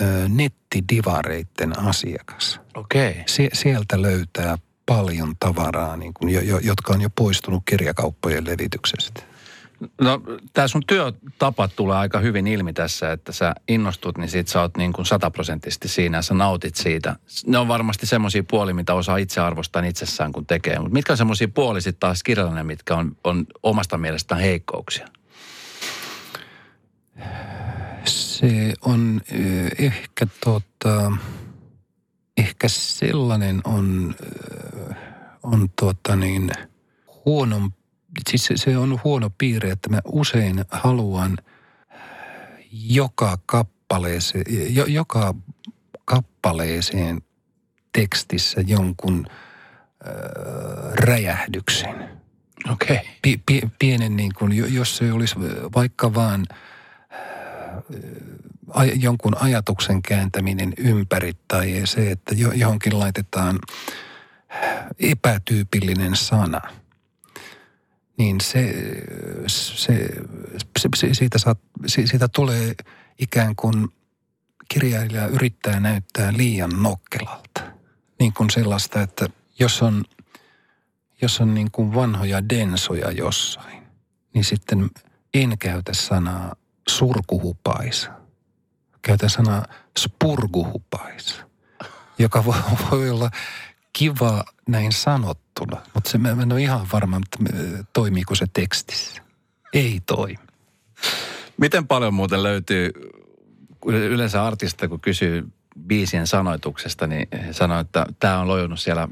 ö, 0.00 0.04
nettidivareitten 0.28 1.78
asiakas. 1.78 2.60
Okei. 2.74 3.10
Okay. 3.10 3.22
Sie, 3.26 3.48
sieltä 3.52 4.02
löytää 4.02 4.58
paljon 4.86 5.34
tavaraa, 5.40 5.96
niin 5.96 6.14
kuin, 6.14 6.34
jo, 6.34 6.40
jo, 6.40 6.58
jotka 6.58 6.92
on 6.92 7.00
jo 7.00 7.10
poistunut 7.10 7.62
kirjakauppojen 7.64 8.46
levityksestä? 8.46 9.22
No 10.00 10.20
tämä 10.52 10.68
sun 10.68 10.82
työtapa 10.86 11.68
tulee 11.68 11.96
aika 11.96 12.18
hyvin 12.18 12.46
ilmi 12.46 12.72
tässä, 12.72 13.12
että 13.12 13.32
sä 13.32 13.54
innostut, 13.68 14.18
niin 14.18 14.30
sit 14.30 14.48
sä 14.48 14.60
oot 14.60 14.76
niin 14.76 14.92
kuin 14.92 15.06
sataprosenttisesti 15.06 15.88
siinä 15.88 16.18
ja 16.18 16.22
sä 16.22 16.34
nautit 16.34 16.74
siitä. 16.74 17.16
Ne 17.46 17.58
on 17.58 17.68
varmasti 17.68 18.06
semmoisia 18.06 18.42
puolia, 18.50 18.74
mitä 18.74 18.94
osaa 18.94 19.16
itse 19.16 19.40
arvostaa 19.40 19.82
itsessään 19.82 20.32
kun 20.32 20.46
tekee. 20.46 20.78
Mutta 20.78 20.92
mitkä 20.92 21.12
on 21.12 21.16
semmoisia 21.16 21.48
puolia 21.48 21.80
sitten 21.80 22.00
taas 22.00 22.22
kirjallinen, 22.22 22.66
mitkä 22.66 22.96
on, 22.96 23.16
on 23.24 23.46
omasta 23.62 23.98
mielestään 23.98 24.40
heikkouksia? 24.40 25.08
Se 28.42 28.72
on 28.80 29.20
ehkä 29.78 30.26
tota, 30.44 31.12
ehkä 32.36 32.68
sellainen 32.68 33.60
on, 33.64 34.14
on 35.42 35.68
tuota 35.78 36.16
niin, 36.16 36.50
huono, 37.26 37.70
siis 38.30 38.44
se, 38.46 38.56
se 38.56 38.78
on 38.78 39.00
huono 39.04 39.30
piirre, 39.38 39.70
että 39.70 39.88
mä 39.90 40.00
usein 40.04 40.64
haluan 40.70 41.38
joka 42.72 43.38
kappaleeseen, 43.46 44.44
jo, 44.74 44.84
joka 44.84 45.34
kappaleeseen 46.04 47.22
tekstissä 47.92 48.60
jonkun 48.66 49.26
äh, 49.26 50.12
räjähdyksen. 50.94 52.08
Okei. 52.72 52.96
Okay. 52.96 53.08
P- 53.22 53.42
p- 53.46 53.78
pienen 53.78 54.16
niin 54.16 54.32
kuin, 54.38 54.74
jos 54.74 54.96
se 54.96 55.12
olisi 55.12 55.34
vaikka 55.74 56.14
vaan 56.14 56.46
jonkun 58.94 59.36
ajatuksen 59.40 60.02
kääntäminen 60.02 60.72
ympäri 60.78 61.32
tai 61.48 61.82
se, 61.84 62.10
että 62.10 62.34
johonkin 62.54 62.98
laitetaan 62.98 63.58
epätyypillinen 64.98 66.16
sana, 66.16 66.60
niin 68.18 68.40
se, 68.40 68.74
se, 69.46 70.08
se, 70.96 71.08
siitä, 71.12 71.38
saa, 71.38 71.56
siitä 71.86 72.28
tulee 72.28 72.74
ikään 73.18 73.56
kuin 73.56 73.88
kirjailija 74.68 75.26
yrittää 75.26 75.80
näyttää 75.80 76.32
liian 76.36 76.82
nokkelalta. 76.82 77.60
Niin 78.18 78.32
kuin 78.32 78.50
sellaista, 78.50 79.02
että 79.02 79.28
jos 79.58 79.82
on, 79.82 80.04
jos 81.22 81.40
on 81.40 81.54
niin 81.54 81.70
kuin 81.70 81.94
vanhoja 81.94 82.48
densoja 82.48 83.10
jossain, 83.10 83.82
niin 84.34 84.44
sitten 84.44 84.90
en 85.34 85.58
käytä 85.58 85.94
sanaa 85.94 86.56
surkuhupaisa 86.88 88.10
käytän 89.02 89.30
sanaa 89.30 89.64
spurguhupais, 89.98 91.42
joka 92.18 92.44
voi, 92.44 92.54
voi 92.90 93.10
olla 93.10 93.30
kiva 93.92 94.44
näin 94.68 94.92
sanottuna, 94.92 95.80
mutta 95.94 96.10
se, 96.10 96.18
mä 96.18 96.28
en 96.28 96.52
ole 96.52 96.62
ihan 96.62 96.86
varma, 96.92 97.16
että 97.16 97.52
toimiiko 97.92 98.34
se 98.34 98.46
tekstissä. 98.52 99.22
Ei 99.72 100.00
toimi. 100.06 100.44
Miten 101.56 101.86
paljon 101.86 102.14
muuten 102.14 102.42
löytyy 102.42 102.90
yleensä 103.86 104.44
artista, 104.44 104.88
kun 104.88 105.00
kysyy 105.00 105.52
biisien 105.86 106.26
sanoituksesta, 106.26 107.06
niin 107.06 107.28
sanoo, 107.50 107.80
että 107.80 108.06
tämä 108.20 108.40
on 108.40 108.48
lojunut 108.48 108.80
siellä 108.80 109.08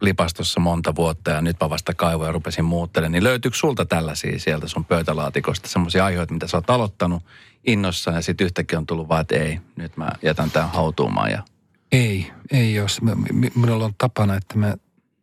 lipastossa 0.00 0.60
monta 0.60 0.94
vuotta 0.94 1.30
ja 1.30 1.40
nyt 1.40 1.56
mä 1.60 1.70
vasta 1.70 1.94
kaivoin 1.94 2.28
ja 2.28 2.32
rupesin 2.32 2.64
muuttelemaan. 2.64 3.12
Niin 3.12 3.24
löytyykö 3.24 3.56
sulta 3.56 3.86
tällaisia 3.86 4.38
sieltä 4.38 4.68
sun 4.68 4.84
pöytälaatikosta, 4.84 5.68
semmoisia 5.68 6.04
aiheita, 6.04 6.34
mitä 6.34 6.46
sä 6.46 6.56
oot 6.56 6.70
aloittanut 6.70 7.22
innossa 7.66 8.10
ja 8.10 8.22
sitten 8.22 8.44
yhtäkkiä 8.44 8.78
on 8.78 8.86
tullut 8.86 9.08
vaan, 9.08 9.20
että 9.20 9.36
ei, 9.36 9.60
nyt 9.76 9.96
mä 9.96 10.08
jätän 10.22 10.50
tämän 10.50 10.70
hautuumaan 10.70 11.30
ja... 11.30 11.42
Ei, 11.92 12.32
ei 12.52 12.74
jos. 12.74 13.00
Minulla 13.54 13.84
on 13.84 13.94
tapana, 13.98 14.34
että 14.34 14.58
mä 14.58 14.76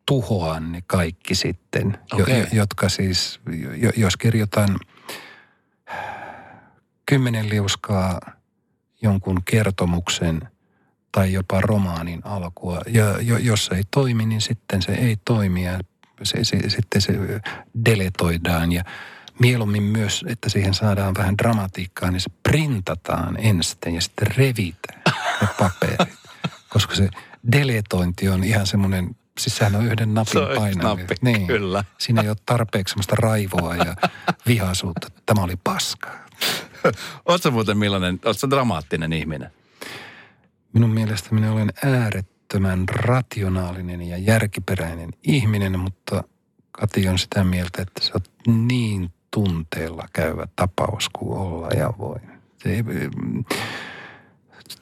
tuhoan 0.05 0.71
ne 0.71 0.83
kaikki 0.87 1.35
sitten, 1.35 1.97
okay. 2.13 2.39
jo, 2.39 2.45
jotka 2.51 2.89
siis, 2.89 3.39
jos 3.97 4.17
kirjoitan 4.17 4.79
kymmenen 7.05 7.49
liuskaa 7.49 8.19
jonkun 9.01 9.43
kertomuksen 9.45 10.41
tai 11.13 11.33
jopa 11.33 11.61
romaanin 11.61 12.21
alkua. 12.25 12.81
Ja 12.87 13.15
jos 13.39 13.65
se 13.65 13.75
ei 13.75 13.83
toimi, 13.91 14.25
niin 14.25 14.41
sitten 14.41 14.81
se 14.81 14.91
ei 14.91 15.17
toimi 15.25 15.65
ja 15.65 15.79
se, 16.23 16.43
se, 16.43 16.69
sitten 16.69 17.01
se 17.01 17.13
deletoidaan. 17.85 18.71
Ja 18.71 18.83
mieluummin 19.39 19.83
myös, 19.83 20.25
että 20.27 20.49
siihen 20.49 20.73
saadaan 20.73 21.15
vähän 21.17 21.37
dramatiikkaa, 21.37 22.11
niin 22.11 22.21
se 22.21 22.29
printataan 22.43 23.37
ensin 23.39 23.95
ja 23.95 24.01
sitten 24.01 24.27
revitään 24.37 25.01
ne 25.41 25.47
paperit. 25.59 26.13
Koska 26.69 26.95
se 26.95 27.09
deletointi 27.51 28.29
on 28.29 28.43
ihan 28.43 28.67
semmoinen 28.67 29.15
Siis 29.39 29.57
sehän 29.57 29.75
on 29.75 29.85
yhden 29.85 30.13
napin 30.13 30.41
painaminen. 30.55 31.07
Nappi, 31.07 31.15
niin. 31.21 31.47
kyllä. 31.47 31.83
Siinä 31.97 32.21
ei 32.21 32.29
ole 32.29 32.37
tarpeeksi 32.45 32.91
semmoista 32.91 33.15
raivoa 33.15 33.75
ja 33.75 33.95
vihaisuutta. 34.47 35.07
Tämä 35.25 35.43
oli 35.43 35.55
paska. 35.63 36.11
Oletko 37.25 37.51
muuten 37.51 37.77
millainen, 37.77 38.19
oletko 38.25 38.49
dramaattinen 38.49 39.13
ihminen? 39.13 39.51
Minun 40.73 40.89
mielestä 40.89 41.35
minä 41.35 41.51
olen 41.51 41.73
äärettömän 41.85 42.83
rationaalinen 42.89 44.01
ja 44.01 44.17
järkiperäinen 44.17 45.09
ihminen, 45.23 45.79
mutta 45.79 46.23
Kati 46.71 47.07
on 47.07 47.19
sitä 47.19 47.43
mieltä, 47.43 47.81
että 47.81 48.01
se 48.03 48.11
on 48.15 48.67
niin 48.67 49.11
tunteella 49.31 50.07
käyvä 50.13 50.47
tapaus 50.55 51.09
kuin 51.09 51.37
olla 51.37 51.67
ja 51.67 51.93
voi. 51.97 52.19
Se, 52.57 52.83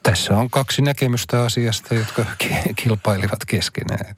tässä 0.03 0.37
on 0.37 0.49
kaksi 0.49 0.81
näkemystä 0.81 1.43
asiasta, 1.43 1.95
jotka 1.95 2.25
kilpailivat 2.83 3.45
keskenään. 3.47 4.15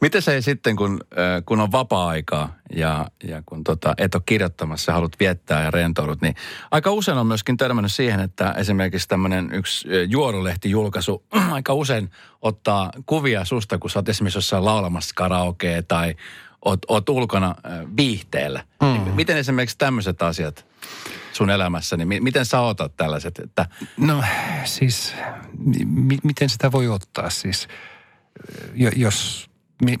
Miten 0.00 0.22
se 0.22 0.40
sitten, 0.40 0.76
kun, 0.76 1.00
kun 1.46 1.60
on 1.60 1.72
vapaa-aikaa 1.72 2.54
ja, 2.76 3.06
ja 3.24 3.42
kun 3.46 3.64
tota, 3.64 3.94
et 3.98 4.14
ole 4.14 4.22
kirjoittamassa, 4.26 4.92
haluat 4.92 5.20
viettää 5.20 5.64
ja 5.64 5.70
rentoudut, 5.70 6.22
niin 6.22 6.34
aika 6.70 6.90
usein 6.90 7.18
on 7.18 7.26
myöskin 7.26 7.56
törmännyt 7.56 7.92
siihen, 7.92 8.20
että 8.20 8.52
esimerkiksi 8.52 9.08
tämmöinen 9.08 9.48
yksi 9.52 9.88
juorulehti-julkaisu 10.08 11.24
aika 11.52 11.74
usein 11.74 12.10
ottaa 12.42 12.90
kuvia 13.06 13.44
susta, 13.44 13.78
kun 13.78 13.90
sä 13.90 13.98
oot 13.98 14.08
esimerkiksi 14.08 14.38
jossain 14.38 14.64
laulamassa 14.64 15.14
karaokea 15.14 15.82
tai 15.82 16.14
oot, 16.64 16.80
oot 16.88 17.08
ulkona 17.08 17.54
viihteellä. 17.96 18.64
Mm. 18.82 19.12
Miten 19.14 19.36
esimerkiksi 19.36 19.78
tämmöiset 19.78 20.22
asiat 20.22 20.66
sun 21.32 21.50
elämässä, 21.50 21.96
niin 21.96 22.24
miten 22.24 22.46
sä 22.46 22.60
otat 22.60 22.96
tällaiset? 22.96 23.38
Että... 23.38 23.66
No 23.96 24.24
siis, 24.64 25.14
miten 26.22 26.48
sitä 26.48 26.72
voi 26.72 26.88
ottaa 26.88 27.30
siis? 27.30 27.68
Jos 28.96 29.50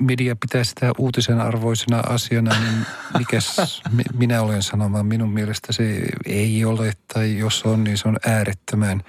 media 0.00 0.36
pitää 0.36 0.64
sitä 0.64 0.92
uutisen 0.98 1.40
arvoisena 1.40 2.00
asiana, 2.00 2.60
niin 2.60 2.86
mikäs 3.18 3.56
minä 4.18 4.42
olen 4.42 4.62
sanomaan? 4.62 5.06
Minun 5.06 5.30
mielestä 5.30 5.72
se 5.72 6.02
ei 6.26 6.64
ole, 6.64 6.92
tai 7.14 7.38
jos 7.38 7.62
on, 7.62 7.84
niin 7.84 7.98
se 7.98 8.08
on 8.08 8.16
äärettömän 8.26 9.02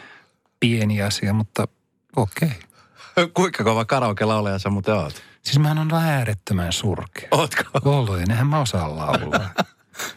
pieni 0.59 1.01
asia, 1.01 1.33
mutta 1.33 1.67
okei. 2.15 2.49
Okay. 3.17 3.27
Kuinka 3.33 3.63
kova 3.63 3.85
karaoke-laulaja 3.85 4.59
sä 4.59 4.69
muuten 4.69 4.93
oot? 4.93 5.21
Siis 5.41 5.59
mä 5.59 5.71
on 5.71 5.93
äärettömän 5.93 6.73
surkea. 6.73 7.27
Ootko? 7.31 7.63
Ollut, 7.85 8.19
eihän 8.19 8.47
mä 8.47 8.59
osaa 8.59 8.97
laulaa. 8.97 9.53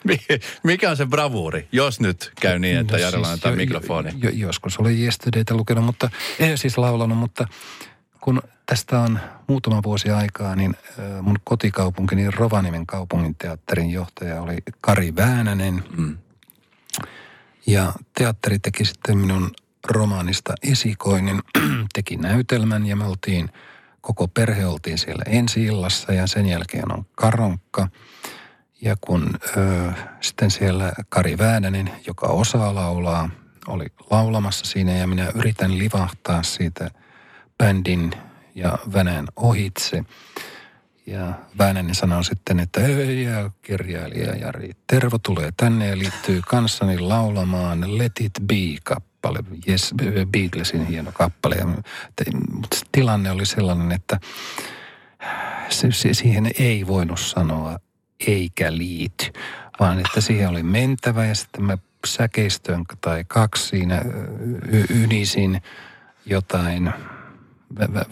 Mikä 0.65 0.91
on 0.91 0.97
se 0.97 1.07
bravuuri, 1.07 1.69
jos 1.73 2.01
nyt 2.01 2.33
käy 2.41 2.59
niin, 2.59 2.79
että 2.79 2.93
no, 2.93 2.99
Jarella 2.99 3.29
siis 3.29 3.45
on 3.45 3.57
mikrofoni? 3.57 4.11
Jo, 4.11 4.31
jo, 4.31 4.47
joskus 4.47 4.79
olen 4.79 5.03
Yesterdaytä 5.03 5.55
lukenut, 5.55 5.85
mutta 5.85 6.11
ei 6.39 6.59
siis 6.59 6.79
laulanut, 6.79 7.19
mutta 7.19 7.49
kun 8.21 8.43
tästä 8.71 9.01
on 9.01 9.21
muutama 9.47 9.83
vuosi 9.83 10.11
aikaa, 10.11 10.57
niin 10.57 10.75
mun 11.23 11.37
kotikaupunkini 11.45 12.31
Rovaniemen 12.31 12.87
kaupungin 12.87 13.35
teatterin 13.35 13.91
johtaja 13.91 14.43
oli 14.43 14.57
Kari 14.81 15.17
Väänänen. 15.17 15.85
Mm. 15.97 16.19
Ja 17.67 17.93
teatteri 18.19 18.59
teki 18.59 18.85
sitten 18.85 19.19
minun 19.19 19.51
romaanista 19.89 20.55
esikoinen, 20.63 21.43
teki 21.95 22.17
näytelmän 22.17 22.87
ja 22.87 22.97
me 22.97 23.05
oltiin, 23.05 23.51
koko 24.01 24.29
perhe 24.29 24.67
oltiin 24.67 24.99
siellä 24.99 25.23
ensi 25.27 25.65
illassa 25.65 26.13
ja 26.13 26.27
sen 26.27 26.47
jälkeen 26.47 26.93
on 26.93 27.05
karonkka. 27.15 27.89
Ja 28.81 28.97
kun 29.01 29.31
ö, 29.57 29.93
sitten 30.21 30.51
siellä 30.51 30.93
Kari 31.09 31.39
Väänänen, 31.39 31.91
joka 32.07 32.27
osaa 32.27 32.75
laulaa, 32.75 33.31
oli 33.67 33.87
laulamassa 34.11 34.67
siinä 34.67 34.93
ja 34.93 35.07
minä 35.07 35.33
yritän 35.35 35.79
livahtaa 35.79 36.43
siitä 36.43 36.91
bändin 37.59 38.13
ja 38.55 38.79
Venäjän 38.93 39.27
ohitse. 39.37 40.05
Ja 41.07 41.35
Väänänen 41.59 41.95
sanoi 41.95 42.25
sitten, 42.25 42.61
että 42.61 42.81
ei 42.81 43.23
jää 43.23 43.51
kirjailija 43.63 44.37
Jari. 44.37 44.71
Tervo 44.87 45.19
tulee 45.19 45.51
tänne 45.57 45.87
ja 45.87 45.99
liittyy 45.99 46.41
kanssani 46.47 46.99
laulamaan 46.99 47.99
Let 47.99 48.13
It 48.21 48.33
Be-kappale. 48.47 49.39
Yes, 49.69 49.95
Beatlesin 50.33 50.87
hieno 50.87 51.13
kappale. 51.13 51.57
Mutta 52.55 52.77
tilanne 52.93 53.31
oli 53.31 53.47
sellainen, 53.47 53.93
että 53.93 54.21
se, 55.69 55.93
se, 55.93 56.15
siihen 56.15 56.51
ei 56.59 56.87
voinut 56.87 57.21
sanoa 57.21 57.79
eikä 58.27 58.77
liity, 58.77 59.33
vaan 59.81 59.99
että 59.99 60.21
siihen 60.21 60.49
oli 60.49 60.63
mentävä 60.63 61.27
ja 61.27 61.35
sitten 61.35 61.65
mä 61.65 61.79
säkeistön 62.07 62.85
tai 63.01 63.25
kaksi 63.29 63.69
siinä 63.69 64.03
ynisin 64.91 65.63
jotain– 66.27 66.93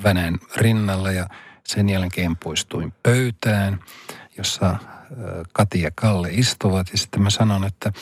Venäjän 0.02 0.38
rinnalla 0.56 1.12
ja 1.12 1.26
sen 1.64 1.88
jälkeen 1.88 2.36
poistuin 2.36 2.92
pöytään, 3.02 3.80
jossa 4.38 4.76
Kati 5.52 5.82
ja 5.82 5.90
Kalle 5.94 6.28
istuvat 6.32 6.88
ja 6.92 6.98
sitten 6.98 7.22
mä 7.22 7.30
sanon, 7.30 7.64
että 7.64 7.92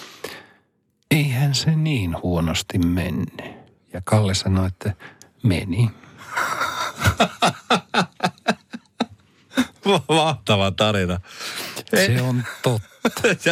eihän 1.11 1.55
se 1.55 1.77
niin 1.77 2.23
huonosti 2.23 2.79
menne. 2.79 3.65
Ja 3.93 4.01
Kalle 4.05 4.35
sanoi, 4.35 4.67
että 4.67 4.93
meni. 5.43 5.91
Mahtava 10.09 10.71
tarina. 10.71 11.21
Se 12.07 12.23
on 12.23 12.45
totta. 12.63 12.89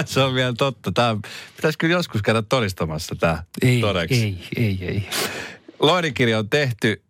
se 0.12 0.20
on 0.20 0.34
vielä 0.34 0.52
totta. 0.58 0.92
Tämä 0.92 1.16
pitäisi 1.56 1.78
kyllä 1.78 1.94
joskus 1.94 2.22
käydä 2.22 2.42
todistamassa 2.42 3.14
tämä 3.14 3.44
ei, 3.62 3.80
todeksi. 3.80 4.22
Ei, 4.24 4.48
ei, 4.56 4.78
ei. 4.80 5.08
Loirikirja 5.80 6.38
on 6.38 6.48
tehty 6.48 7.03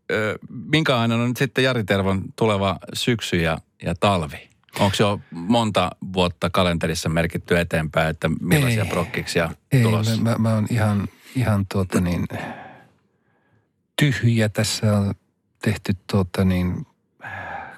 minkälainen 0.48 1.20
on 1.20 1.28
nyt 1.28 1.36
sitten 1.36 1.64
Jari 1.64 1.84
Tervon 1.84 2.24
tuleva 2.36 2.78
syksy 2.92 3.36
ja, 3.36 3.58
ja 3.82 3.94
talvi? 3.94 4.48
Onko 4.80 4.96
jo 4.98 5.20
monta 5.30 5.90
vuotta 6.12 6.50
kalenterissa 6.50 7.08
merkitty 7.08 7.58
eteenpäin, 7.58 8.08
että 8.08 8.30
millaisia 8.40 8.82
ei, 8.82 8.88
prokkiksia 8.88 9.50
ei, 9.72 9.82
tulossa? 9.82 10.16
Mä, 10.16 10.30
mä, 10.30 10.38
mä 10.38 10.54
oon 10.54 10.66
ihan, 10.70 11.08
ihan 11.36 11.66
tuota 11.72 12.00
niin, 12.00 12.26
tyhjä. 13.98 14.48
Tässä 14.48 14.98
on 14.98 15.14
tehty 15.62 15.92
tuota 16.10 16.44
niin, 16.44 16.86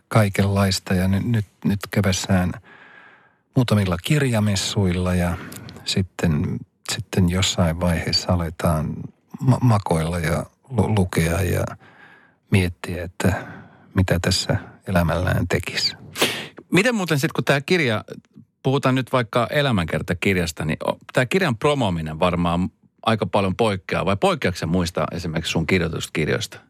kaikenlaista 0.08 0.94
ja 0.94 1.08
nyt, 1.08 1.24
nyt, 1.26 1.46
nyt 1.64 1.80
kävässään 1.90 2.52
muutamilla 3.56 3.96
kirjamessuilla 4.04 5.14
ja 5.14 5.36
sitten, 5.84 6.58
sitten 6.92 7.28
jossain 7.28 7.80
vaiheessa 7.80 8.32
aletaan 8.32 8.94
ma- 9.40 9.58
makoilla 9.62 10.18
ja 10.18 10.46
lu- 10.70 10.94
lukea 10.94 11.42
ja– 11.42 11.64
miettiä, 12.50 13.04
että 13.04 13.46
mitä 13.94 14.18
tässä 14.22 14.56
elämällään 14.88 15.48
tekisi. 15.48 15.96
Miten 16.72 16.94
muuten 16.94 17.18
sitten, 17.18 17.34
kun 17.34 17.44
tämä 17.44 17.60
kirja, 17.60 18.04
puhutaan 18.62 18.94
nyt 18.94 19.12
vaikka 19.12 19.46
elämänkertakirjasta, 19.50 20.64
niin 20.64 20.78
tämä 21.12 21.26
kirjan 21.26 21.56
promominen 21.56 22.18
varmaan 22.18 22.70
aika 23.02 23.26
paljon 23.26 23.56
poikkeaa, 23.56 24.04
vai 24.04 24.16
poikkeako 24.16 24.66
muista 24.66 25.06
esimerkiksi 25.12 25.52
sun 25.52 25.66
kirjoituskirjoista? 25.66 26.60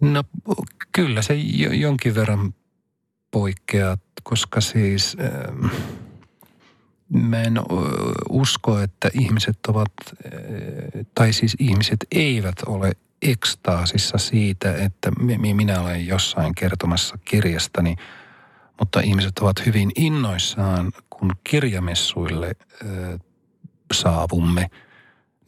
No 0.00 0.24
kyllä 0.92 1.22
se 1.22 1.34
jonkin 1.72 2.14
verran 2.14 2.54
poikkeaa, 3.30 3.96
koska 4.22 4.60
siis 4.60 5.16
äh, 5.20 5.70
mä 7.08 7.42
en 7.42 7.60
usko, 8.28 8.78
että 8.78 9.10
ihmiset 9.20 9.58
ovat, 9.68 9.92
äh, 10.08 11.06
tai 11.14 11.32
siis 11.32 11.56
ihmiset 11.58 12.06
eivät 12.12 12.56
ole 12.66 12.92
ekstaasissa 13.22 14.18
siitä, 14.18 14.74
että 14.74 15.10
minä 15.54 15.80
olen 15.80 16.06
jossain 16.06 16.54
kertomassa 16.54 17.18
kirjastani, 17.24 17.96
mutta 18.78 19.00
ihmiset 19.00 19.38
ovat 19.38 19.66
hyvin 19.66 19.90
innoissaan, 19.96 20.92
kun 21.10 21.32
kirjamessuille 21.44 22.52
saavumme, 23.92 24.70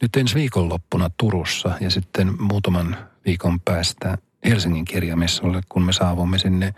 nyt 0.01 0.15
ensi 0.15 0.35
viikonloppuna 0.35 1.09
Turussa 1.17 1.71
ja 1.79 1.89
sitten 1.89 2.41
muutaman 2.41 2.97
viikon 3.25 3.59
päästä 3.59 4.17
Helsingin 4.45 4.85
kirjamessulle, 4.85 5.61
kun 5.69 5.83
me 5.83 5.93
saavumme 5.93 6.37
sinne 6.37 6.73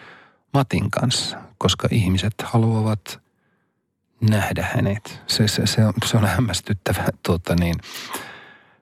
Matin 0.54 0.92
kanssa, 0.92 1.38
koska 1.58 1.88
ihmiset 1.92 2.34
haluavat 2.44 3.22
nähdä 4.22 4.68
hänet. 4.74 5.22
Se, 5.28 5.48
se, 5.48 5.66
se, 5.66 5.86
on, 5.86 5.94
se 6.06 6.18
on 6.18 6.28
hämmästyttävä 6.28 7.04
tuota 7.26 7.56
niin, 7.56 7.76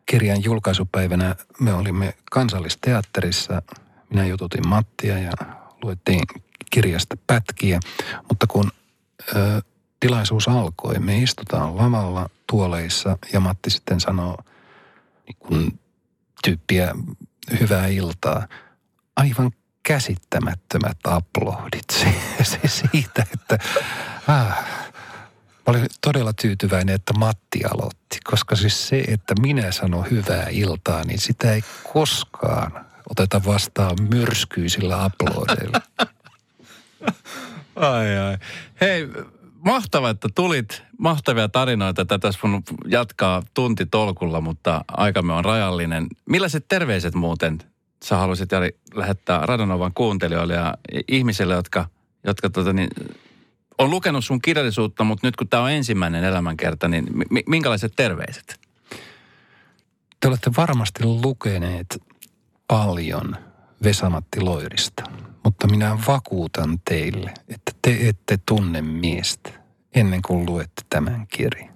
kirjan 0.06 0.44
julkaisupäivänä 0.44 1.36
me 1.60 1.74
olimme 1.74 2.14
kansallisteatterissa. 2.32 3.62
Minä 4.10 4.26
jututin 4.26 4.68
Mattia 4.68 5.18
ja 5.18 5.32
luettiin 5.84 6.22
kirjasta 6.72 7.16
pätkiä, 7.28 7.80
mutta 8.30 8.48
kun 8.48 8.72
ö, 9.36 9.62
tilaisuus 10.00 10.48
alkoi, 10.48 11.00
me 11.00 11.18
istutaan 11.18 11.78
lavalla 11.78 12.30
tuoleissa 12.50 13.18
ja 13.34 13.40
Matti 13.40 13.70
sitten 13.70 14.00
sanoo 14.00 14.38
niin 15.28 15.38
kun 15.40 15.80
tyyppiä 16.44 16.96
hyvää 17.60 17.88
iltaa. 17.88 18.48
Aivan 19.16 19.52
käsittämättömät 19.84 20.98
aplodit 21.04 21.90
siitä, 22.66 23.26
että 23.34 23.58
ah, 24.28 24.81
Mä 25.68 25.72
olin 25.72 25.88
todella 26.02 26.34
tyytyväinen, 26.42 26.96
että 26.96 27.14
Matti 27.14 27.60
aloitti, 27.74 28.18
koska 28.24 28.56
siis 28.56 28.88
se, 28.88 29.00
että 29.08 29.34
minä 29.42 29.72
sanon 29.72 30.10
hyvää 30.12 30.48
iltaa, 30.50 31.04
niin 31.04 31.20
sitä 31.20 31.54
ei 31.54 31.62
koskaan 31.94 32.86
oteta 33.10 33.42
vastaan 33.46 33.98
myrskyisillä 34.10 35.04
aplodeilla. 35.04 35.82
Ai 37.76 38.18
ai. 38.18 38.38
Hei, 38.82 39.08
mahtava, 39.66 40.10
että 40.10 40.30
tulit. 40.36 40.84
Mahtavia 40.98 41.50
tarinoita. 41.50 42.06
Tätä 42.06 42.20
tässä 42.20 42.48
mun 42.48 42.64
jatkaa 42.88 43.44
tunti 43.54 43.86
tolkulla, 43.86 44.42
mutta 44.42 44.86
aikamme 44.88 45.34
on 45.34 45.46
rajallinen. 45.46 46.08
Millaiset 46.26 46.66
terveiset 46.68 47.14
muuten 47.14 47.60
sä 48.04 48.18
haluaisit 48.18 48.52
Jari 48.52 48.70
lähettää 48.94 49.46
Radanovan 49.46 49.92
kuuntelijoille 49.94 50.54
ja 50.54 50.74
ihmisille, 51.08 51.54
jotka, 51.54 51.86
jotka 52.24 52.50
tota 52.50 52.74
niin, 52.74 52.90
on 53.82 53.90
lukenut 53.90 54.26
sun 54.26 54.42
kirjallisuutta, 54.42 55.04
mutta 55.04 55.28
nyt 55.28 55.36
kun 55.36 55.48
tämä 55.48 55.64
on 55.64 55.72
ensimmäinen 55.72 56.24
elämänkerta, 56.24 56.88
niin 56.88 57.06
mi- 57.30 57.44
minkälaiset 57.48 57.94
terveiset? 57.96 58.60
Te 60.20 60.28
olette 60.28 60.52
varmasti 60.58 61.04
lukeneet 61.06 62.04
paljon 62.68 63.36
Vesamatti 63.84 64.42
Loirista, 64.42 65.04
mutta 65.44 65.68
minä 65.68 65.98
vakuutan 66.08 66.80
teille, 66.90 67.34
että 67.50 67.72
te 67.82 67.98
ette 68.08 68.40
tunne 68.46 68.82
miestä 68.82 69.50
ennen 69.96 70.22
kuin 70.22 70.46
luette 70.46 70.82
tämän 70.90 71.28
kirjan. 71.28 71.71